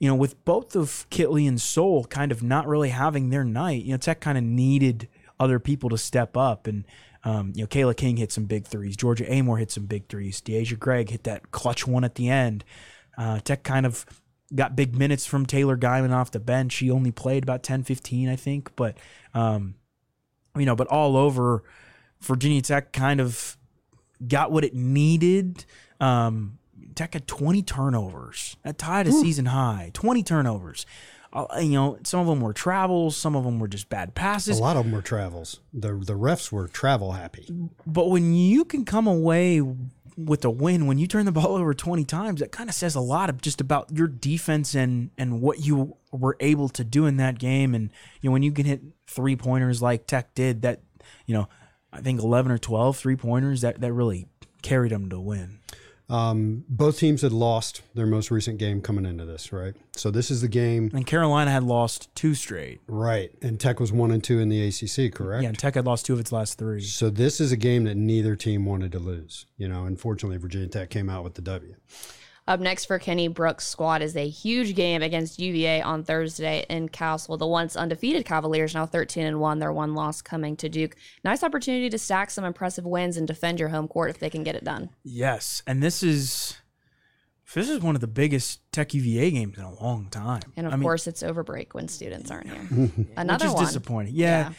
[0.00, 3.84] you know, with both of Kitley and Soule kind of not really having their night,
[3.84, 5.06] you know, Tech kind of needed
[5.38, 6.66] other people to step up.
[6.66, 6.86] And,
[7.22, 8.96] um, you know, Kayla King hit some big threes.
[8.96, 10.40] Georgia Amoore hit some big threes.
[10.40, 12.64] Deasia Gregg hit that clutch one at the end.
[13.16, 14.04] Uh, Tech kind of
[14.54, 16.76] got big minutes from Taylor Geiman off the bench.
[16.76, 18.74] He only played about 10, 15, I think.
[18.76, 18.96] But,
[19.34, 19.74] um,
[20.56, 21.62] you know, but all over,
[22.20, 23.56] Virginia Tech kind of
[24.26, 25.64] got what it needed.
[26.00, 26.58] Um,
[26.94, 28.56] Tech had 20 turnovers.
[28.64, 29.90] That tied a season high.
[29.94, 30.86] 20 turnovers.
[31.32, 34.58] Uh, you know, some of them were travels, some of them were just bad passes.
[34.58, 35.60] A lot of them were travels.
[35.74, 37.46] The the refs were travel happy.
[37.86, 39.62] But when you can come away
[40.18, 42.94] with a win, when you turn the ball over 20 times, that kind of says
[42.94, 47.06] a lot of just about your defense and and what you were able to do
[47.06, 47.74] in that game.
[47.74, 47.90] And
[48.20, 50.82] you know, when you can hit three pointers like Tech did, that
[51.26, 51.48] you know,
[51.92, 54.26] I think 11 or 12 three pointers that that really
[54.62, 55.60] carried them to win.
[56.10, 59.74] Um, both teams had lost their most recent game coming into this, right?
[59.94, 62.80] So this is the game, And Carolina had lost two straight.
[62.86, 63.30] right?
[63.42, 65.42] And Tech was one and two in the ACC, correct?
[65.42, 66.80] Yeah, and Tech had lost two of its last three.
[66.80, 69.44] So this is a game that neither team wanted to lose.
[69.58, 71.74] You know, unfortunately, Virginia Tech came out with the W.
[72.48, 76.88] Up next for Kenny Brooks' squad is a huge game against UVA on Thursday in
[76.88, 77.36] Cassell.
[77.36, 80.96] The once undefeated Cavaliers now 13 and 1, their one loss coming to Duke.
[81.22, 84.44] Nice opportunity to stack some impressive wins and defend your home court if they can
[84.44, 84.88] get it done.
[85.04, 86.56] Yes, and this is
[87.54, 90.40] this is one of the biggest Tech UVA games in a long time.
[90.56, 92.90] And of I mean, course, it's over break when students aren't here.
[93.18, 93.64] Another which is one.
[93.66, 94.14] disappointing.
[94.14, 94.52] Yeah,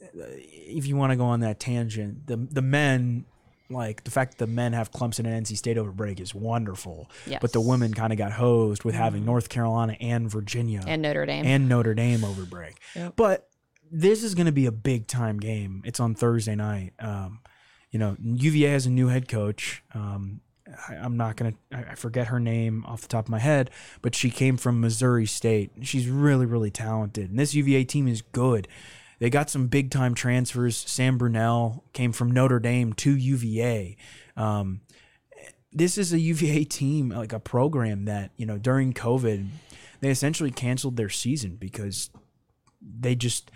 [0.00, 3.26] if you want to go on that tangent, the the men
[3.70, 7.10] like the fact that the men have Clemson and NC State over break is wonderful.
[7.26, 7.38] Yes.
[7.40, 11.26] But the women kind of got hosed with having North Carolina and Virginia And Notre
[11.26, 11.44] Dame.
[11.44, 12.76] and Notre Dame over break.
[12.96, 13.14] Yep.
[13.16, 13.48] But
[13.90, 15.82] this is going to be a big time game.
[15.84, 16.92] It's on Thursday night.
[16.98, 17.40] Um,
[17.90, 19.82] you know, UVA has a new head coach.
[19.94, 20.40] Um,
[20.88, 23.38] I, I'm not going to, I I forget her name off the top of my
[23.38, 23.70] head,
[24.02, 25.70] but she came from Missouri State.
[25.82, 27.30] She's really, really talented.
[27.30, 28.68] And this UVA team is good.
[29.18, 30.76] They got some big time transfers.
[30.76, 33.96] Sam Brunelle came from Notre Dame to UVA.
[34.36, 34.80] Um,
[35.72, 39.48] this is a UVA team, like a program that, you know, during COVID,
[40.00, 42.10] they essentially canceled their season because
[42.80, 43.50] they just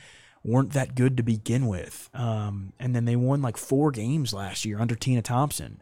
[0.44, 2.10] weren't that good to begin with.
[2.12, 5.80] Um, and then they won like four games last year under Tina Thompson.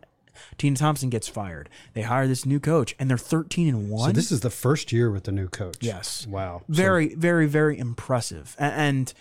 [0.58, 1.68] Tina Thompson gets fired.
[1.94, 4.08] They hire this new coach, and they're 13 and 1.
[4.10, 5.78] So this is the first year with the new coach.
[5.80, 6.26] Yes.
[6.26, 6.60] Wow.
[6.60, 8.54] So- very, very, very impressive.
[8.58, 9.12] And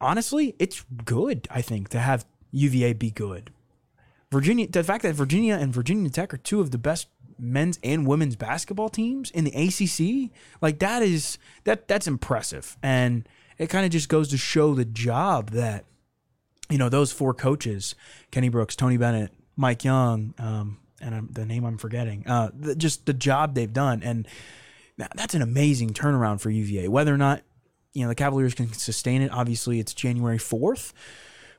[0.00, 3.52] honestly, it's good, I think, to have UVA be good.
[4.30, 8.06] Virginia, the fact that Virginia and Virginia Tech are two of the best men's and
[8.06, 10.30] women's basketball teams in the ACC,
[10.60, 13.28] like that is that that's impressive, and
[13.58, 15.84] it kind of just goes to show the job that
[16.68, 17.94] you know those four coaches,
[18.30, 22.76] Kenny Brooks, Tony Bennett, Mike Young, um, and I'm, the name I'm forgetting, uh, the,
[22.76, 24.28] just the job they've done, and
[24.96, 26.86] that's an amazing turnaround for UVA.
[26.86, 27.42] Whether or not
[27.92, 30.92] you know the Cavaliers can sustain it, obviously it's January fourth,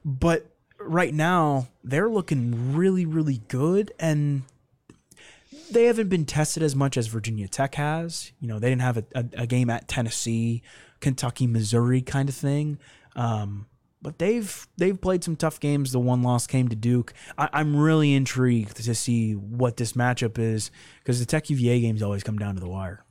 [0.04, 0.48] but
[0.80, 4.44] right now they're looking really, really good, and
[5.70, 8.32] they haven't been tested as much as Virginia Tech has.
[8.40, 10.62] You know, they didn't have a, a, a game at Tennessee,
[11.00, 12.78] Kentucky, Missouri kind of thing.
[13.16, 13.68] Um,
[14.02, 15.92] but they've they've played some tough games.
[15.92, 17.14] The one loss came to Duke.
[17.38, 22.02] I, I'm really intrigued to see what this matchup is because the Tech UVA games
[22.02, 23.04] always come down to the wire.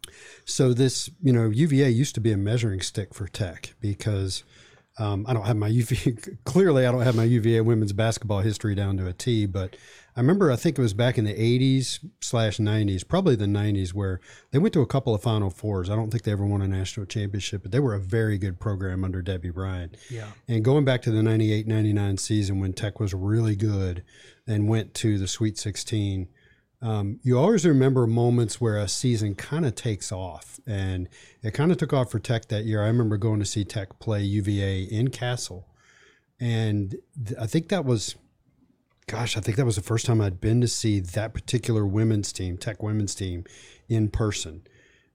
[0.45, 4.45] So this, you know, UVA used to be a measuring stick for Tech because
[5.01, 6.17] um, I don't have my UVA.
[6.45, 9.47] Clearly, I don't have my UVA women's basketball history down to a T.
[9.47, 9.77] But
[10.15, 13.95] I remember, I think it was back in the '80s slash '90s, probably the '90s,
[13.95, 15.89] where they went to a couple of Final Fours.
[15.89, 18.61] I don't think they ever won a national championship, but they were a very good
[18.61, 19.93] program under Debbie Ryan.
[20.11, 20.29] Yeah.
[20.49, 24.05] And going back to the 98 99 season when Tech was really good
[24.47, 26.29] and went to the Sweet 16,
[26.83, 30.59] um, you always remember moments where a season kind of takes off.
[30.66, 31.09] And
[31.43, 32.83] it kind of took off for Tech that year.
[32.83, 35.66] I remember going to see Tech play UVA in Cassell.
[36.39, 38.16] And th- I think that was,
[39.07, 42.33] gosh, I think that was the first time I'd been to see that particular women's
[42.33, 43.45] team, Tech women's team,
[43.89, 44.62] in person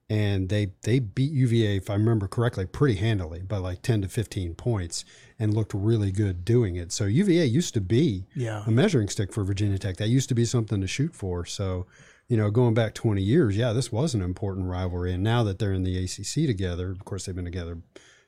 [0.08, 4.08] and they they beat UVA if I remember correctly pretty handily by like 10 to
[4.08, 5.04] 15 points
[5.38, 6.92] and looked really good doing it.
[6.92, 8.62] So UVA used to be Yeah.
[8.66, 9.96] a measuring stick for Virginia Tech.
[9.96, 11.44] That used to be something to shoot for.
[11.44, 11.86] So
[12.28, 15.12] you know, going back 20 years, yeah, this was an important rivalry.
[15.12, 17.78] And now that they're in the ACC together, of course, they've been together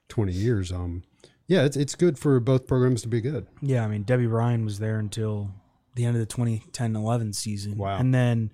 [0.08, 0.70] 20 years.
[0.70, 1.02] Um,
[1.48, 3.48] yeah, it's, it's good for both programs to be good.
[3.60, 5.50] Yeah, I mean Debbie Ryan was there until
[5.96, 7.76] the end of the 2010-11 season.
[7.76, 7.98] Wow.
[7.98, 8.52] And then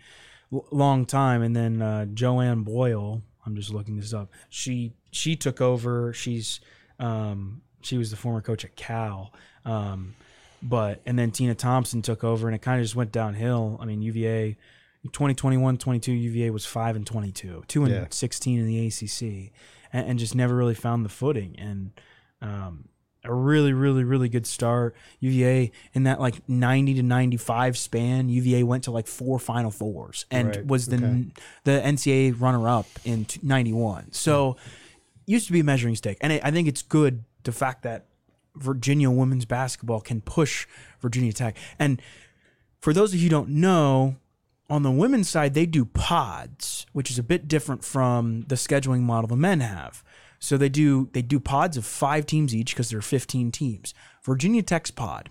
[0.70, 4.30] long time and then uh, Joanne Boyle, I'm just looking this up.
[4.50, 6.12] She she took over.
[6.12, 6.60] She's
[6.98, 9.32] um, she was the former coach at Cal.
[9.64, 10.14] Um,
[10.62, 13.78] but and then Tina Thompson took over and it kind of just went downhill.
[13.80, 14.56] I mean UVA
[15.04, 18.06] 2021 22 UVA was 5 and 22, 2 and Yeah.
[18.08, 19.52] 16 in the ACC
[19.92, 21.90] and, and just never really found the footing and
[22.40, 22.88] um,
[23.24, 24.94] a really, really, really good start.
[25.20, 30.26] UVA in that like 90 to 95 span, UVA went to like four Final Fours
[30.30, 31.26] and Right, was the okay.
[31.64, 34.12] the NCAA runner up in 91.
[34.12, 34.56] So
[35.26, 38.06] used to be a measuring stick, and I I think it's good the fact that
[38.56, 40.66] Virginia women's basketball can push
[41.00, 41.56] Virginia Tech.
[41.78, 42.00] And
[42.80, 44.16] for those of you who don't know,
[44.70, 49.00] on the women's side, they do pods, which is a bit different from the scheduling
[49.00, 50.02] model the men have.
[50.44, 53.94] So they do they do pods of five teams each because there are 15 teams.
[54.22, 55.30] Virginia Tech's pod,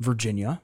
[0.00, 0.60] Virginia,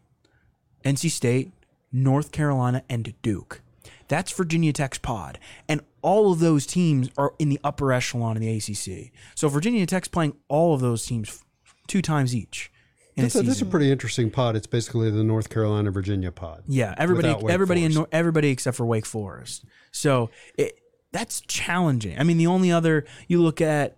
[0.84, 1.52] NC State,
[1.92, 3.60] North Carolina, and Duke.
[4.08, 5.38] That's Virginia Tech's pod.
[5.68, 9.12] And all of those teams are in the upper echelon in the ACC.
[9.36, 11.44] So Virginia Tech's playing all of those teams
[11.86, 12.72] two times each
[13.16, 14.56] That's a a, that's a pretty interesting pod.
[14.56, 16.64] It's basically the North Carolina Virginia pod.
[16.66, 18.08] Yeah, everybody, everybody, in, Forest.
[18.10, 19.64] Everybody except for Wake Forest.
[19.92, 20.80] So it
[21.16, 22.18] that's challenging.
[22.18, 23.96] I mean, the only other you look at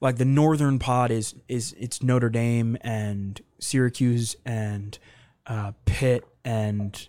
[0.00, 4.98] like the northern pod is is it's Notre Dame and Syracuse and
[5.46, 7.08] uh, Pitt and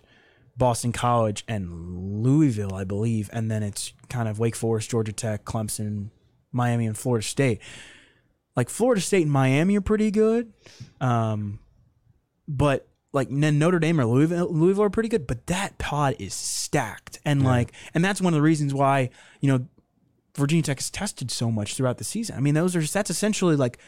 [0.56, 5.44] Boston College and Louisville, I believe, and then it's kind of Wake Forest, Georgia Tech,
[5.44, 6.08] Clemson,
[6.50, 7.60] Miami, and Florida State.
[8.56, 10.52] Like Florida State and Miami are pretty good,
[11.00, 11.58] um,
[12.48, 15.26] but like Notre Dame or Louisville, Louisville are pretty good.
[15.26, 19.10] But that pod is stacked, and like, and that's one of the reasons why
[19.40, 19.66] you know
[20.36, 22.36] Virginia Tech has tested so much throughout the season.
[22.36, 23.78] I mean, those are just, that's essentially like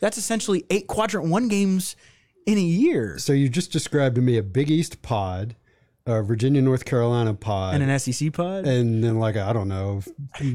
[0.00, 1.96] that's essentially eight quadrant one games
[2.44, 5.56] in a year So you just described to me a Big East pod,
[6.04, 8.66] a Virginia North Carolina pod, and an SEC pod.
[8.66, 10.02] and then like I don't know,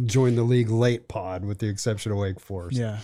[0.05, 2.77] join the league late pod with the exception of Wake Forest.
[2.77, 2.99] yeah.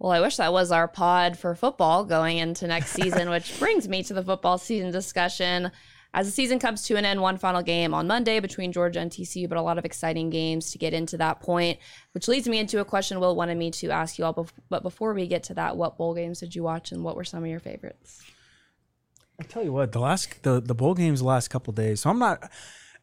[0.00, 3.86] Well, I wish that was our pod for football going into next season, which brings
[3.86, 5.70] me to the football season discussion.
[6.12, 9.12] As the season comes to an end, one final game on Monday between Georgia and
[9.12, 11.78] TCU, but a lot of exciting games to get into that point,
[12.14, 14.48] which leads me into a question Will wanted me to ask you all.
[14.70, 17.22] But before we get to that, what bowl games did you watch and what were
[17.22, 18.22] some of your favorites?
[19.38, 22.00] I tell you what, the last the the bowl games the last couple days.
[22.00, 22.50] So I'm not.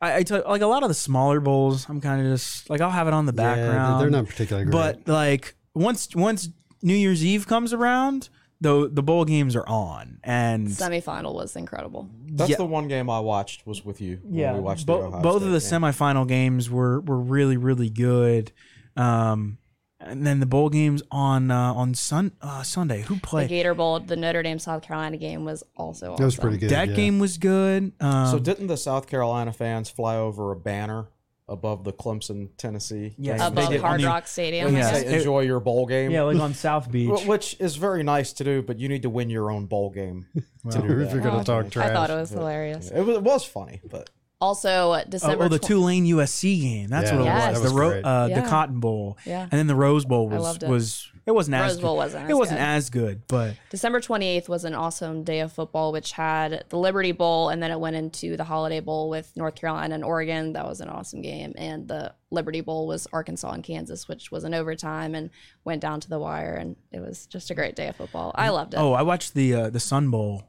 [0.01, 1.87] I, I tell like a lot of the smaller bowls.
[1.89, 4.01] I'm kind of just like I'll have it on the Yeah, background.
[4.01, 4.73] they're not particularly great.
[4.73, 6.49] But like once once
[6.81, 8.29] New Year's Eve comes around,
[8.61, 12.09] the the bowl games are on, and Semifinal was incredible.
[12.27, 12.57] That's Yeah.
[12.57, 14.19] the one game I watched was with you.
[14.23, 15.81] when we watched the bo- Ohio both of the State game.
[15.91, 18.51] semifinal games were were really really good.
[18.95, 19.57] Um,
[19.99, 23.01] and then the bowl games on uh, on Sun uh, Sunday.
[23.01, 23.49] Who played The played?
[23.49, 26.21] Gator Bowl, the Notre Dame South Carolina game was also awesome.
[26.21, 26.69] That was pretty good.
[26.69, 26.95] that yeah.
[26.95, 27.91] game was good.
[27.99, 31.07] Um, So didn't the South Carolina fans fly over a banner
[31.49, 33.15] above the Clemson, Tennessee?
[33.17, 33.47] Yes, game?
[33.47, 33.75] Above.
[33.75, 34.67] Hard I mean- Rock Stadium.
[34.67, 34.91] And I Yeah.
[34.91, 35.01] guess.
[35.09, 36.11] say, enjoy your bowl game.
[36.11, 37.25] yeah, like on South Beach.
[37.25, 40.25] Which is very nice to do, but you need to win your own bowl game.
[40.71, 41.89] to do if you're gonna talk trash.
[41.89, 42.91] I thought it was hilarious.
[42.91, 44.09] It was, it was funny, but
[44.41, 46.89] Also, Oh, December oh, the tw- Tulane USC game.
[46.89, 47.61] That's Yeah, what it that was.
[47.61, 48.05] was the ro- great.
[48.05, 49.17] uh, the Cotton Bowl.
[49.25, 49.43] Yeah.
[49.43, 50.69] And then the Rose Bowl I was loved it.
[50.69, 51.83] was it wasn't as good.
[51.93, 52.63] wasn't it as wasn't good.
[52.65, 57.11] as good, but December 28th was an awesome day of football, which had the Liberty
[57.11, 60.53] Bowl, and then it went into the Holiday Bowl with North Carolina and Oregon.
[60.53, 61.53] That was an awesome game.
[61.57, 65.29] And the Liberty Bowl was Arkansas and Kansas, which was an overtime and
[65.65, 66.55] went down to the wire.
[66.55, 68.31] And it was just a great day of football.
[68.33, 68.77] I loved it.
[68.77, 70.43] oh, I watched the uh, the Sun Bowl,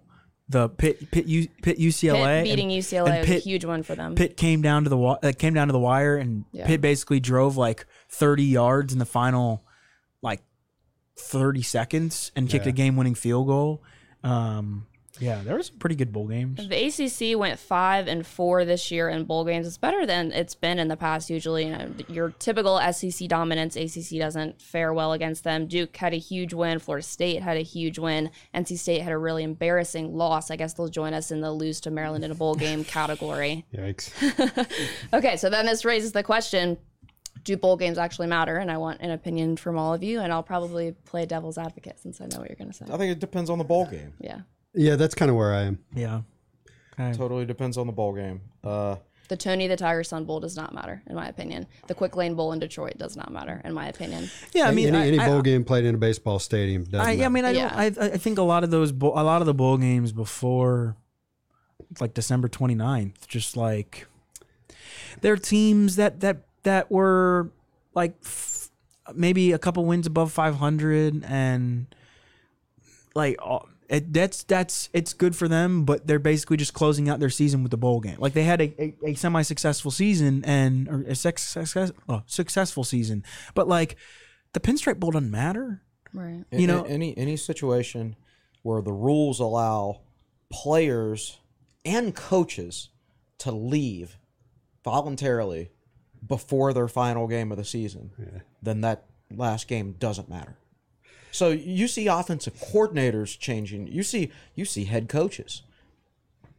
[0.48, 3.82] the Pitt Pitt, U, Pitt UCLA Pitt beating and UCLA and was a huge one
[3.82, 4.14] for them.
[4.14, 6.66] Pitt came down to the wa- uh, came down to the wire, and Yeah.
[6.68, 9.64] Pitt basically drove like thirty yards in the final,
[10.22, 10.40] like
[11.18, 12.70] thirty seconds, and kicked Yeah.
[12.70, 13.82] a game winning field goal.
[14.24, 14.86] Um,
[15.20, 16.68] yeah, there were some pretty good bowl games.
[16.68, 16.76] The
[17.32, 19.66] ACC went five and four this year in bowl games.
[19.66, 21.28] It's better than it's been in the past.
[21.28, 25.66] Usually, you know, your typical SEC dominance, ACC doesn't fare well against them.
[25.66, 26.78] Duke had a huge win.
[26.78, 28.30] Florida State had a huge win.
[28.54, 30.52] NC State had a really embarrassing loss.
[30.52, 33.66] I guess they'll join us in the lose to Maryland in a bowl game category.
[33.74, 34.12] Yikes.
[35.12, 36.78] Okay, so then this raises the question:
[37.48, 38.58] Do bowl games actually matter?
[38.58, 40.20] And I want an opinion from all of you.
[40.20, 42.84] And I'll probably play devil's advocate since I know what you're going to say.
[42.92, 44.12] I think it depends on the bowl game.
[44.20, 44.40] Yeah,
[44.74, 45.78] Yeah, that's kind of where I am.
[45.94, 46.20] Yeah.
[46.92, 47.16] Okay.
[47.16, 48.42] Totally depends on the bowl game.
[48.62, 48.96] Uh,
[49.28, 51.66] The Tony the Tiger Sun Bowl does not matter, in my opinion.
[51.86, 54.28] The Quick Lane Bowl in Detroit does not matter, in my opinion.
[54.52, 57.24] Yeah, I mean, any, any I- bowl game played in a baseball stadium doesn't I,
[57.24, 57.72] I mean, I, Yeah.
[57.74, 60.96] I I think a lot of those bowl, a lot of the bowl games before
[61.98, 64.06] like December 29th, just like
[65.22, 67.50] they're teams that that that were
[67.94, 68.70] like f-
[69.14, 71.86] maybe a couple wins above 500 and
[73.14, 77.20] like all- it, that's that's it's good for them but they're basically just closing out
[77.20, 78.16] their season with the bowl game.
[78.18, 82.84] Like they had a, a, a semi-successful season and or a sex, success, oh, successful
[82.84, 83.24] season.
[83.54, 83.96] But like
[84.52, 85.80] the pinstripe bowl doesn't matter.
[86.12, 86.44] Right.
[86.52, 88.16] You know- A- any any situation
[88.62, 90.02] where the rules allow
[90.50, 91.38] players
[91.84, 92.90] and coaches
[93.38, 94.18] to leave
[94.84, 95.70] voluntarily
[96.26, 98.10] before their final game of the season,
[98.62, 99.04] then that
[99.34, 100.56] last game doesn't matter.
[101.30, 103.86] So you see offensive coordinators changing.
[103.88, 105.62] You see you see head coaches,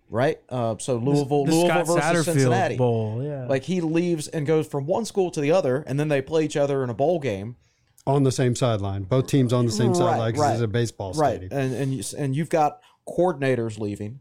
[0.09, 0.39] right?
[0.49, 2.77] Uh, so Louisville, the Louisville Scott versus Satterfield Cincinnati.
[2.77, 3.45] Bowl, yeah.
[3.47, 6.45] Like he leaves and goes from one school to the other, and then they play
[6.45, 7.55] each other in a bowl game.
[8.05, 9.03] on the same sideline.
[9.03, 11.49] Both teams on the same sideline because it's a baseball stadium.
[11.49, 11.51] right.
[11.51, 14.19] And and you, and you've got coordinators leaving.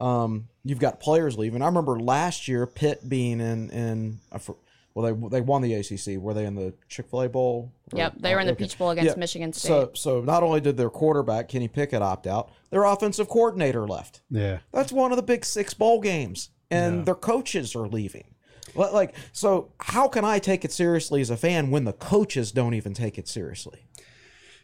[0.00, 1.60] Um, you've got players leaving.
[1.60, 4.56] I remember last year Pitt being in in for-
[4.98, 6.20] well they they won the ACC.
[6.20, 7.72] Were they in the Chick Fil A Bowl?
[7.92, 8.64] Or- Yep, they were in the okay.
[8.64, 9.20] Peach Bowl against Yeah.
[9.20, 9.68] Michigan State.
[9.68, 14.22] So so not only did their quarterback Kenny Pickett opt out, their offensive coordinator left.
[14.30, 14.58] Yeah.
[14.72, 18.34] That's one of the big six bowl games, and their coaches are leaving.
[18.74, 22.74] Like, so how can I take it seriously as a fan when the coaches don't
[22.74, 23.80] even take it seriously?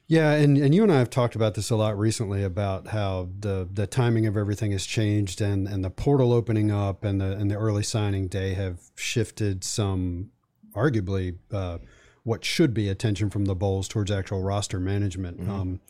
[0.06, 3.30] Yeah, and, and you and I have talked about this a lot recently about how
[3.40, 7.32] the the timing of everything has changed and, and the portal opening up and the
[7.32, 10.30] and the early signing day have shifted some
[10.74, 11.78] arguably uh,
[12.22, 15.40] what should be attention from the bowls towards actual roster management.
[15.40, 15.50] Mm-hmm.
[15.50, 15.80] Um,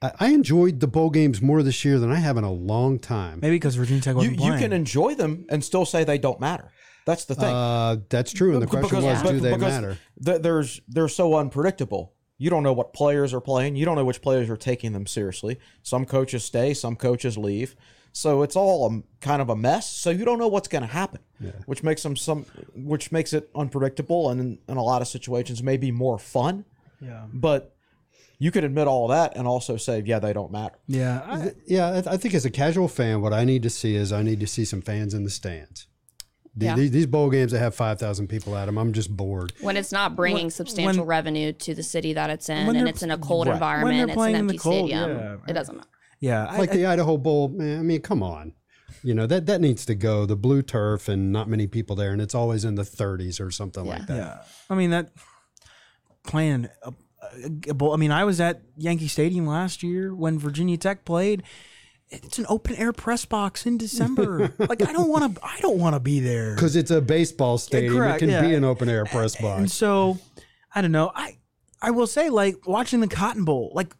[0.00, 2.98] I, I enjoyed the bowl games more this year than I have in a long
[2.98, 3.40] time.
[3.42, 4.58] maybe because Virginia Tech You, wasn't you playing.
[4.60, 6.70] can enjoy them and still say they don't matter.
[7.04, 7.52] That's the thing.
[7.52, 9.98] Uh, that's true, and the question Because- was, but- do they because matter?
[10.24, 12.14] th- there's they're so unpredictable.
[12.42, 13.76] You don't know what players are playing.
[13.76, 15.58] You don't know which players are taking them seriously.
[15.82, 17.76] Some coaches stay, some coaches leave.
[18.12, 19.88] So it's all a, kind of a mess.
[19.90, 21.20] So you don't know what's going to happen,
[21.66, 25.62] which makes them some, which makes it unpredictable, and in, in a lot of situations
[25.62, 26.64] maybe more fun.
[27.00, 27.24] yeah.
[27.32, 27.74] But
[28.38, 30.74] you could admit all that and also say, yeah, they don't matter.
[30.88, 31.22] Yeah.
[31.24, 34.12] I, Yeah, I- I think as a casual fan, what I need to see is
[34.12, 35.86] I need to see some fans in the stands.
[36.54, 36.76] The- Yeah.
[36.76, 39.52] These, these bowl games that have five thousand people at them, I'm just bored.
[39.60, 43.02] when it's not bringing substantial when- revenue to the city that it's in and it's
[43.02, 43.54] in a cold Right.
[43.54, 45.36] Environment, it's an playing in the empty cold, stadium, yeah.
[45.48, 45.88] it doesn't matter.
[46.20, 46.46] yeah.
[46.50, 47.78] I- Like the Idaho Bowl, man.
[47.78, 48.52] I mean, come on.
[49.04, 50.26] You know that that needs to go.
[50.26, 53.50] The blue turf and not many people there, and it's always in the 30s or
[53.50, 54.16] something like that.
[54.16, 54.38] Yeah,
[54.70, 55.10] I mean that
[56.24, 56.90] playing a, uh,
[57.22, 57.94] a, uh, a bowl.
[57.94, 61.42] I mean, I was at Yankee Stadium last year when Virginia Tech played.
[62.14, 64.52] It's an open air press box in December.
[64.58, 65.44] like I don't want to.
[65.44, 66.54] I don't want to be there.
[66.54, 69.72] Because it's a baseball stadium, correct, it can be an open air press And box.
[69.72, 70.18] so,
[70.74, 71.10] I don't know.
[71.14, 71.38] I
[71.80, 73.94] I will say, like watching the Cotton Bowl, like,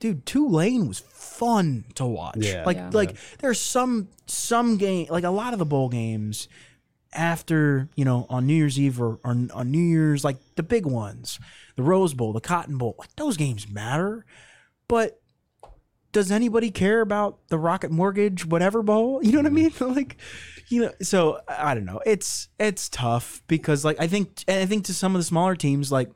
[0.00, 2.36] dude, Tulane was fun to watch.
[2.38, 2.64] Yeah.
[2.66, 2.90] like Yeah.
[2.92, 6.48] like there's some some game, like a lot of the bowl games
[7.12, 10.86] after you know on New Year's Eve or, or on New Year's, like the big
[10.86, 11.38] ones,
[11.76, 14.24] the Rose Bowl, the Cotton Bowl, like those games matter,
[14.88, 15.20] but.
[16.14, 19.20] Does anybody care about the Rocket Mortgage whatever bowl?
[19.22, 19.84] You know what I mm-hmm.
[19.84, 19.94] mean?
[19.96, 20.16] Like,
[20.68, 20.92] you know.
[21.02, 22.00] So I don't know.
[22.06, 25.56] It's it's tough because like I think and I think to some of the smaller
[25.56, 26.10] teams like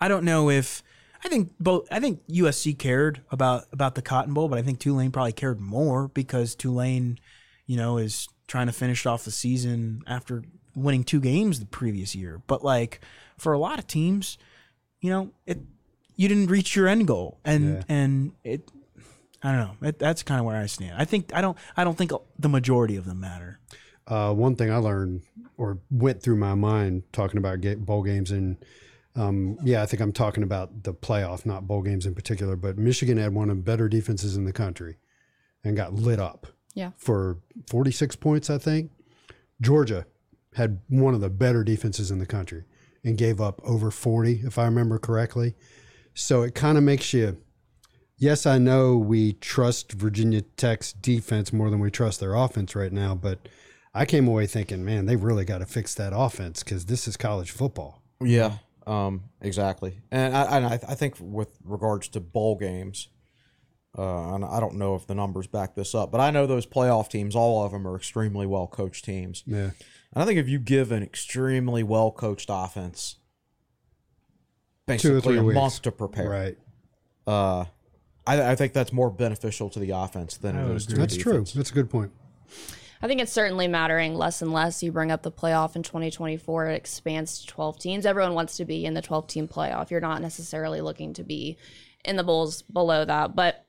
[0.00, 0.82] I don't know if
[1.24, 4.80] I think both I think USC cared about about the Cotton Bowl, but I think
[4.80, 7.18] Tulane probably cared more because Tulane,
[7.66, 10.42] you know, is trying to finish off the season after
[10.74, 12.42] winning two games the previous year.
[12.48, 13.00] But like
[13.36, 14.36] for a lot of teams,
[15.00, 15.60] you know, it
[16.18, 17.82] you didn't reach your end goal, and Yeah.
[17.88, 18.70] and it.
[19.40, 19.88] I don't know.
[19.88, 20.96] It, that's kind of where I stand.
[21.00, 21.56] I think I don't.
[21.76, 23.60] I don't think the majority of them matter.
[24.06, 25.22] Uh, one thing I learned
[25.56, 28.56] or went through my mind talking about ga- bowl games, and
[29.14, 32.56] um, yeah, I think I'm talking about the playoff, not bowl games in particular.
[32.56, 34.96] But Michigan had one of the better defenses in the country
[35.62, 36.90] and got lit up Yeah.
[36.96, 37.38] for
[37.68, 38.90] 46 points, I think.
[39.60, 40.06] Georgia
[40.54, 42.64] had one of the better defenses in the country
[43.04, 45.54] and gave up over 40, if I remember correctly.
[46.18, 47.38] So it kind of makes you.
[48.16, 52.92] Yes, I know we trust Virginia Tech's defense more than we trust their offense right
[52.92, 53.48] now, but
[53.94, 57.16] I came away thinking, man, they really got to fix that offense because this is
[57.16, 58.02] college football.
[58.20, 58.54] Yeah,
[58.84, 60.00] um, exactly.
[60.10, 63.06] And I, and I, I think with regards to bowl games,
[63.96, 66.66] uh, and I don't know if the numbers back this up, but I know those
[66.66, 69.44] playoff teams, all of them are extremely well coached teams.
[69.46, 69.70] Yeah.
[70.12, 73.16] And I think if you give an extremely well coached offense
[74.88, 75.54] basically a weeks.
[75.54, 76.58] month to prepare, Right.
[77.26, 77.64] uh,
[78.26, 81.16] I, I think that's more beneficial to the offense than it is to the That's
[81.16, 81.44] true.
[81.54, 82.10] That's a good point.
[83.00, 84.82] I think it's certainly mattering less and less.
[84.82, 88.04] You bring up the playoff in 2024, it expands to 12 teams.
[88.06, 89.90] Everyone wants to be in the 12 team playoff.
[89.90, 91.56] You're not necessarily looking to be
[92.04, 93.36] in the bowls below that.
[93.36, 93.64] But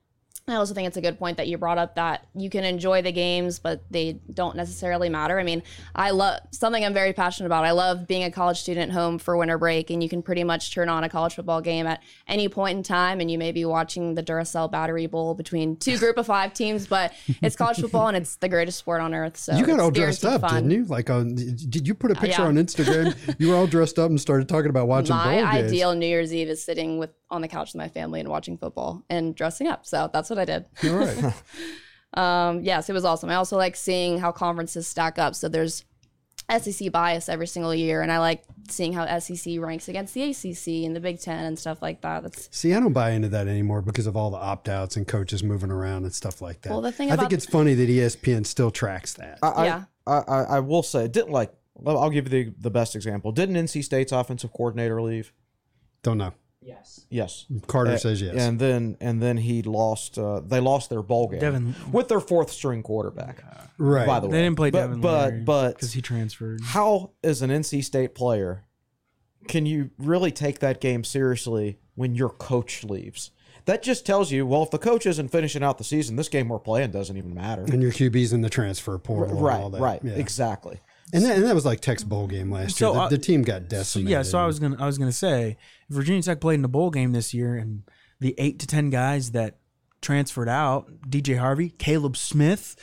[0.51, 3.01] I also think it's a good point that you brought up that you can enjoy
[3.01, 5.39] the games, but they don't necessarily matter.
[5.39, 5.63] I mean,
[5.95, 7.65] I love something I'm very passionate about.
[7.65, 10.73] I love being a college student home for winter break, and you can pretty much
[10.73, 13.65] turn on a college football game at any point in time, and you may be
[13.65, 18.07] watching the Duracell Battery Bowl between two group of five teams, but it's college football
[18.07, 19.37] and it's the greatest sport on earth.
[19.37, 20.55] So You got all dressed up, fun.
[20.55, 20.85] didn't you?
[20.85, 22.47] Like, on, did you put a uh, picture yeah.
[22.47, 23.35] on Instagram?
[23.39, 25.71] you were all dressed up and started talking about watching My bowl games.
[25.71, 28.57] ideal New Year's Eve is sitting with on the couch with my family and watching
[28.57, 29.85] football and dressing up.
[29.85, 30.65] So that's what I did.
[30.85, 31.33] All right.
[32.11, 33.29] Um, yes, it was awesome.
[33.29, 35.35] I also like seeing how conferences stack up.
[35.35, 35.85] So there's
[36.49, 40.85] SEC bias every single year, and I like seeing how SEC ranks against the ACC
[40.87, 42.23] and the Big Ten and stuff like that.
[42.23, 45.07] That's See, I don't buy into that anymore because of all the opt outs and
[45.07, 46.71] coaches moving around and stuff like that.
[46.71, 49.37] Well, the thing I think about- it's funny that ESPN still tracks that.
[49.43, 49.83] I, I- Yeah.
[50.07, 51.53] I, I, I will say, didn't like.
[51.85, 53.31] I'll give you the, the best example.
[53.31, 55.31] Didn't NC State's offensive coordinator leave?
[56.01, 56.33] don't know.
[56.69, 57.05] Yes.
[57.09, 57.45] Yes.
[57.67, 58.35] Carter Uh, says yes.
[58.37, 60.17] And then and then he lost.
[60.17, 63.43] Uh, they lost their bowl game Devin- with their fourth string quarterback.
[63.77, 64.05] right.
[64.07, 66.61] By the way, They didn't play but, Devin but but because he transferred.
[66.63, 68.65] how as an NC State player
[69.47, 73.31] can you really take that game seriously when your coach leaves?
[73.65, 76.49] That just tells you, well, if the coach isn't finishing out the season, this game
[76.49, 77.63] we're playing doesn't even matter.
[77.63, 79.35] and your QB's in the transfer portal.
[79.37, 79.81] and Right, all that.
[79.81, 80.13] right, Yeah.
[80.13, 80.79] exactly.
[81.13, 82.93] And that, and that was like Tech's bowl game last So, year.
[82.93, 84.11] The, uh, the team got decimated.
[84.11, 85.57] Yeah, so I was gonna I was gonna say
[85.89, 87.83] Virginia Tech played in a bowl game this year and
[88.19, 89.57] the eight to ten guys that
[90.01, 92.75] transferred out, DJ Harvey, Caleb Smith,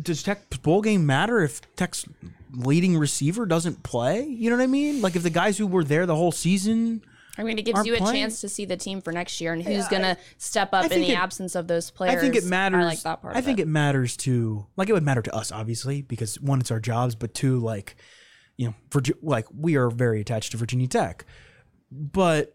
[0.00, 2.04] does Tech's bowl game matter if Tech's
[2.52, 4.24] leading receiver doesn't play?
[4.24, 5.00] You know what I mean?
[5.02, 7.02] Like if the guys who were there the whole season
[7.38, 9.40] I mean, it gives Aren't you a playing- chance to see the team for next
[9.40, 12.16] year and who's going to step up in the it- absence of those players.
[12.16, 12.82] I think it matters.
[12.82, 13.36] I like that part.
[13.36, 13.62] I of think it.
[13.62, 17.14] it matters to like it would matter to us obviously because one it's our jobs,
[17.14, 17.96] but two like
[18.56, 21.24] you know Virgi- like we are very attached to Virginia Tech.
[21.90, 22.54] But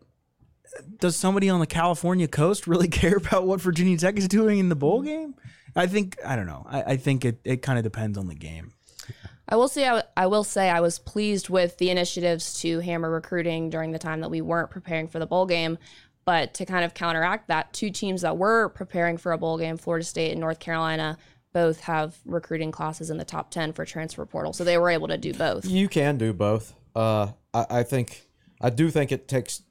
[1.00, 4.70] does somebody on the California coast really care about what Virginia Tech is doing in
[4.70, 5.08] the bowl mm-hmm.
[5.08, 5.36] game?
[5.76, 6.66] I think I don't know.
[6.70, 8.74] I, I think it, it kind of depends on the game.
[9.48, 13.10] I will say I, I will say I was pleased with the initiatives to hammer
[13.10, 15.78] recruiting during the time that we weren't preparing for the bowl game.
[16.26, 19.76] But to kind of counteract that, two teams that were preparing for a bowl game,
[19.76, 21.18] Florida State and North Carolina,
[21.52, 25.10] both have recruiting classes in the top ten for transfer portal, so they were able
[25.10, 25.66] to do both.
[25.66, 26.74] You can do both.
[26.96, 28.28] Uh, I, I think
[28.62, 29.62] I do think it takes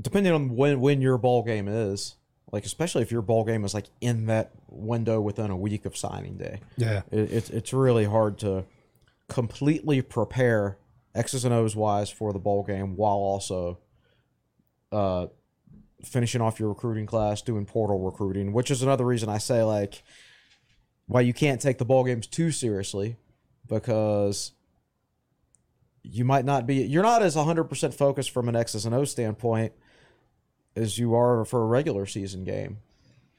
[0.00, 2.16] depending on when when your ball game is.
[2.52, 5.96] Like especially if your ball game is like in that window within a week of
[5.96, 6.60] signing day.
[6.76, 7.02] Yeah.
[7.10, 8.64] It, it's it's really hard to
[9.28, 10.78] completely prepare
[11.14, 13.78] X's and O's wise for the bowl game while also
[14.92, 15.26] uh,
[16.04, 20.02] finishing off your recruiting class, doing portal recruiting, which is another reason I say like
[21.06, 23.16] why you can't take the bowl games too seriously
[23.66, 24.52] because
[26.02, 29.72] you might not be you're not as 100% focused from an X's and O standpoint
[30.76, 32.78] as you are for a regular season game.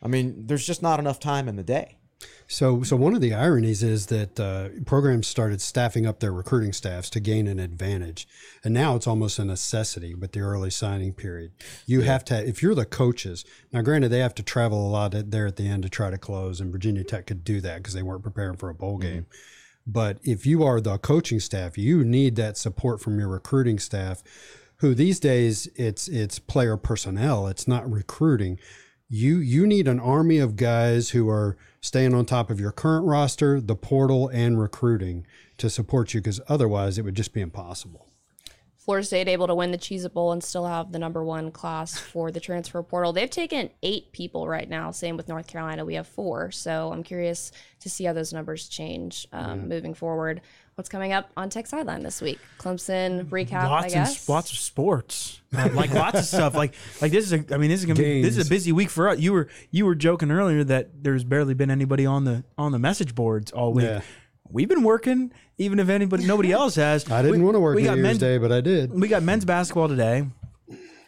[0.02, 1.98] I mean, there's just not enough time in the day.
[2.48, 6.74] So, so one of the ironies is that uh, programs started staffing up their recruiting
[6.74, 8.28] staffs to gain an advantage,
[8.64, 11.52] and now it's almost a necessity with the early signing period.
[11.86, 13.46] You have to, if you're the coaches.
[13.72, 16.18] Now, granted, they have to travel a lot there at the end to try to
[16.18, 19.26] close, and Virginia Tech could do that because they weren't preparing for a bowl game.
[19.88, 24.22] But if you are the coaching staff, you need that support from your recruiting staff,
[24.82, 28.60] who these days it's it's player personnel, it's not recruiting.
[29.08, 33.06] You you need an army of guys who are staying on top of your current
[33.06, 35.26] roster, the portal, and recruiting
[35.58, 38.08] to support you, because otherwise it would just be impossible.
[38.78, 42.00] Florida State able to win the Cheez Bowl and still have the number one class
[42.00, 43.14] for the transfer portal.
[43.14, 44.90] They've taken eight people right now.
[44.90, 46.50] Same with North Carolina, we have four.
[46.50, 47.52] So I'm curious
[47.82, 50.42] to see how those numbers change um, moving forward.
[50.76, 52.40] What's coming up on Tech Sideline this week?
[52.58, 54.30] Clemson recap, I lots and guess.
[54.30, 56.56] lots of sports, Uh, like lots of stuff.
[56.56, 58.72] Like like this is a, I mean this is gonna be this is a busy
[58.72, 59.20] week for us.
[59.20, 62.80] You were you were joking earlier that there's barely been anybody on the on the
[62.80, 63.86] message boards all week.
[63.86, 64.02] Yeah.
[64.50, 67.10] We've been working, even if anybody nobody else has.
[67.12, 68.92] I didn't We- want to work we New got Year's men's, Day, but I did.
[68.98, 70.28] We got men's basketball today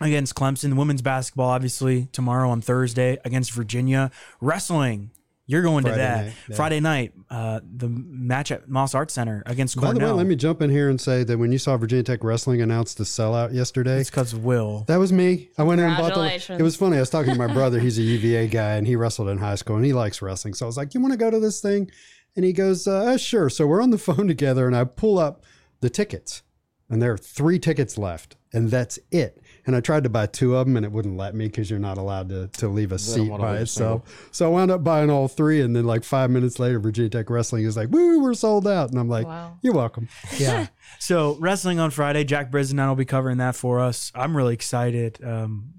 [0.02, 0.76] against Clemson.
[0.76, 4.11] Women's basketball, obviously, tomorrow on Thursday against Virginia.
[4.40, 5.11] Wrestling,
[5.45, 6.56] you're going Friday to that night, yeah.
[6.56, 7.14] Friday night.
[7.30, 9.94] Uh, the match at Moss Arts Center against Cornell.
[9.94, 12.03] By the way, let me jump in here and say that when you saw Virginia
[12.03, 14.86] Tech wrestling announce the sellout yesterday, it's because of Will.
[14.88, 15.49] That was me.
[15.57, 16.56] I went in and bought the.
[16.57, 16.98] It was funny.
[16.98, 17.80] I was talking to my brother.
[17.80, 20.53] He's a UVA guy, and he wrestled in high school, and he likes wrestling.
[20.53, 21.91] So I was like, "You want to go to this thing?"
[22.36, 25.44] And he goes, uh, "Sure." So we're on the phone together, and I pull up
[25.82, 26.41] the tickets,
[26.89, 29.41] and there are three tickets left, and that's it.
[29.65, 31.80] And I tried to buy two of them, and it wouldn't let me because you're
[31.80, 34.27] not allowed to, to leave a seat by leave a itself.
[34.31, 37.30] So I wound up buying all three, and then like five minutes later, Virginia Tech
[37.30, 39.57] Wrestling is like, "Woo, we're sold out!" And I'm like, Wow.
[39.61, 40.07] "You're welcome."
[40.38, 40.68] Yeah.
[40.99, 44.11] so wrestling on Friday, Jack Brisbane will be covering that for us.
[44.14, 45.23] I'm really excited.
[45.23, 45.76] Um,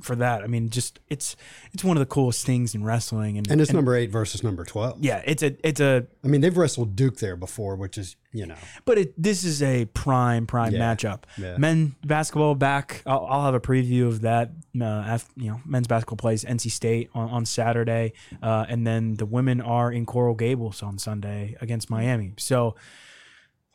[0.00, 0.42] for that.
[0.42, 1.36] I mean, just it's
[1.72, 4.64] it's one of the coolest things in wrestling, and And it's number eight versus number
[4.64, 4.98] 12.
[5.04, 8.46] yeah, it's a it's a I mean, they've wrestled Duke there before, which is, you
[8.46, 10.94] know, but it, this is a prime prime Yeah.
[10.94, 11.22] matchup.
[11.38, 11.56] Yeah.
[11.58, 13.02] Men basketball back.
[13.06, 14.50] I'll, I'll have a preview of that.
[14.80, 19.14] Uh, af you know, men's basketball plays NC State on, on Saturday, uh, and then
[19.14, 22.34] the women are in Coral Gables on Sunday against Miami.
[22.36, 22.74] So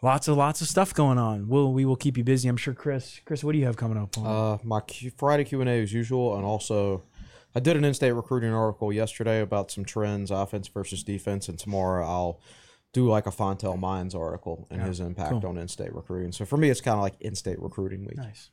[0.02, 1.48] lots of lots of stuff going on.
[1.48, 2.48] We'll we will keep you busy.
[2.50, 3.20] I'm sure, Chris.
[3.26, 4.18] Chris, what do you have coming up?
[4.18, 7.04] Uh, my Q- Friday Q and A as usual, and also
[7.56, 12.06] I did an in-state recruiting article yesterday about some trends, offense versus defense, and tomorrow
[12.06, 12.40] I'll
[12.94, 16.32] do like a Fontel Mines article and his impact on in-state recruiting.
[16.32, 18.18] So for me, it's kind of like in-state recruiting week.
[18.18, 18.50] nice.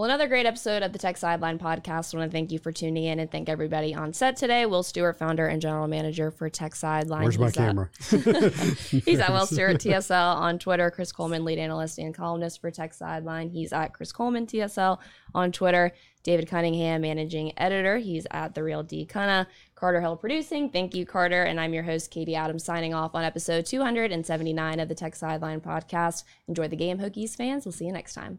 [0.00, 2.14] Well, another great episode of the Tech Sideline podcast.
[2.14, 4.64] I want to thank you for tuning in and thank everybody on set today.
[4.64, 7.22] Will Stewart, founder and general manager for Tech Sideline.
[7.22, 7.90] where's my He's at- camera?
[9.04, 10.90] He's at Will Stewart TSL on Twitter.
[10.90, 13.50] Chris Coleman, lead analyst and columnist for Tech Sideline.
[13.50, 14.96] He's at Chris Coleman TSL
[15.34, 15.92] on Twitter.
[16.22, 17.98] David Cunningham, managing editor.
[17.98, 19.48] He's at the Real D Cunna.
[19.74, 20.70] Carter Hill producing.
[20.70, 21.42] Thank you, Carter.
[21.42, 25.60] And I'm your host, Katie Adams, signing off on episode 279 of the Tech Sideline
[25.60, 26.24] podcast.
[26.48, 27.66] Enjoy the game, Hokies fans.
[27.66, 28.38] We'll see you next time.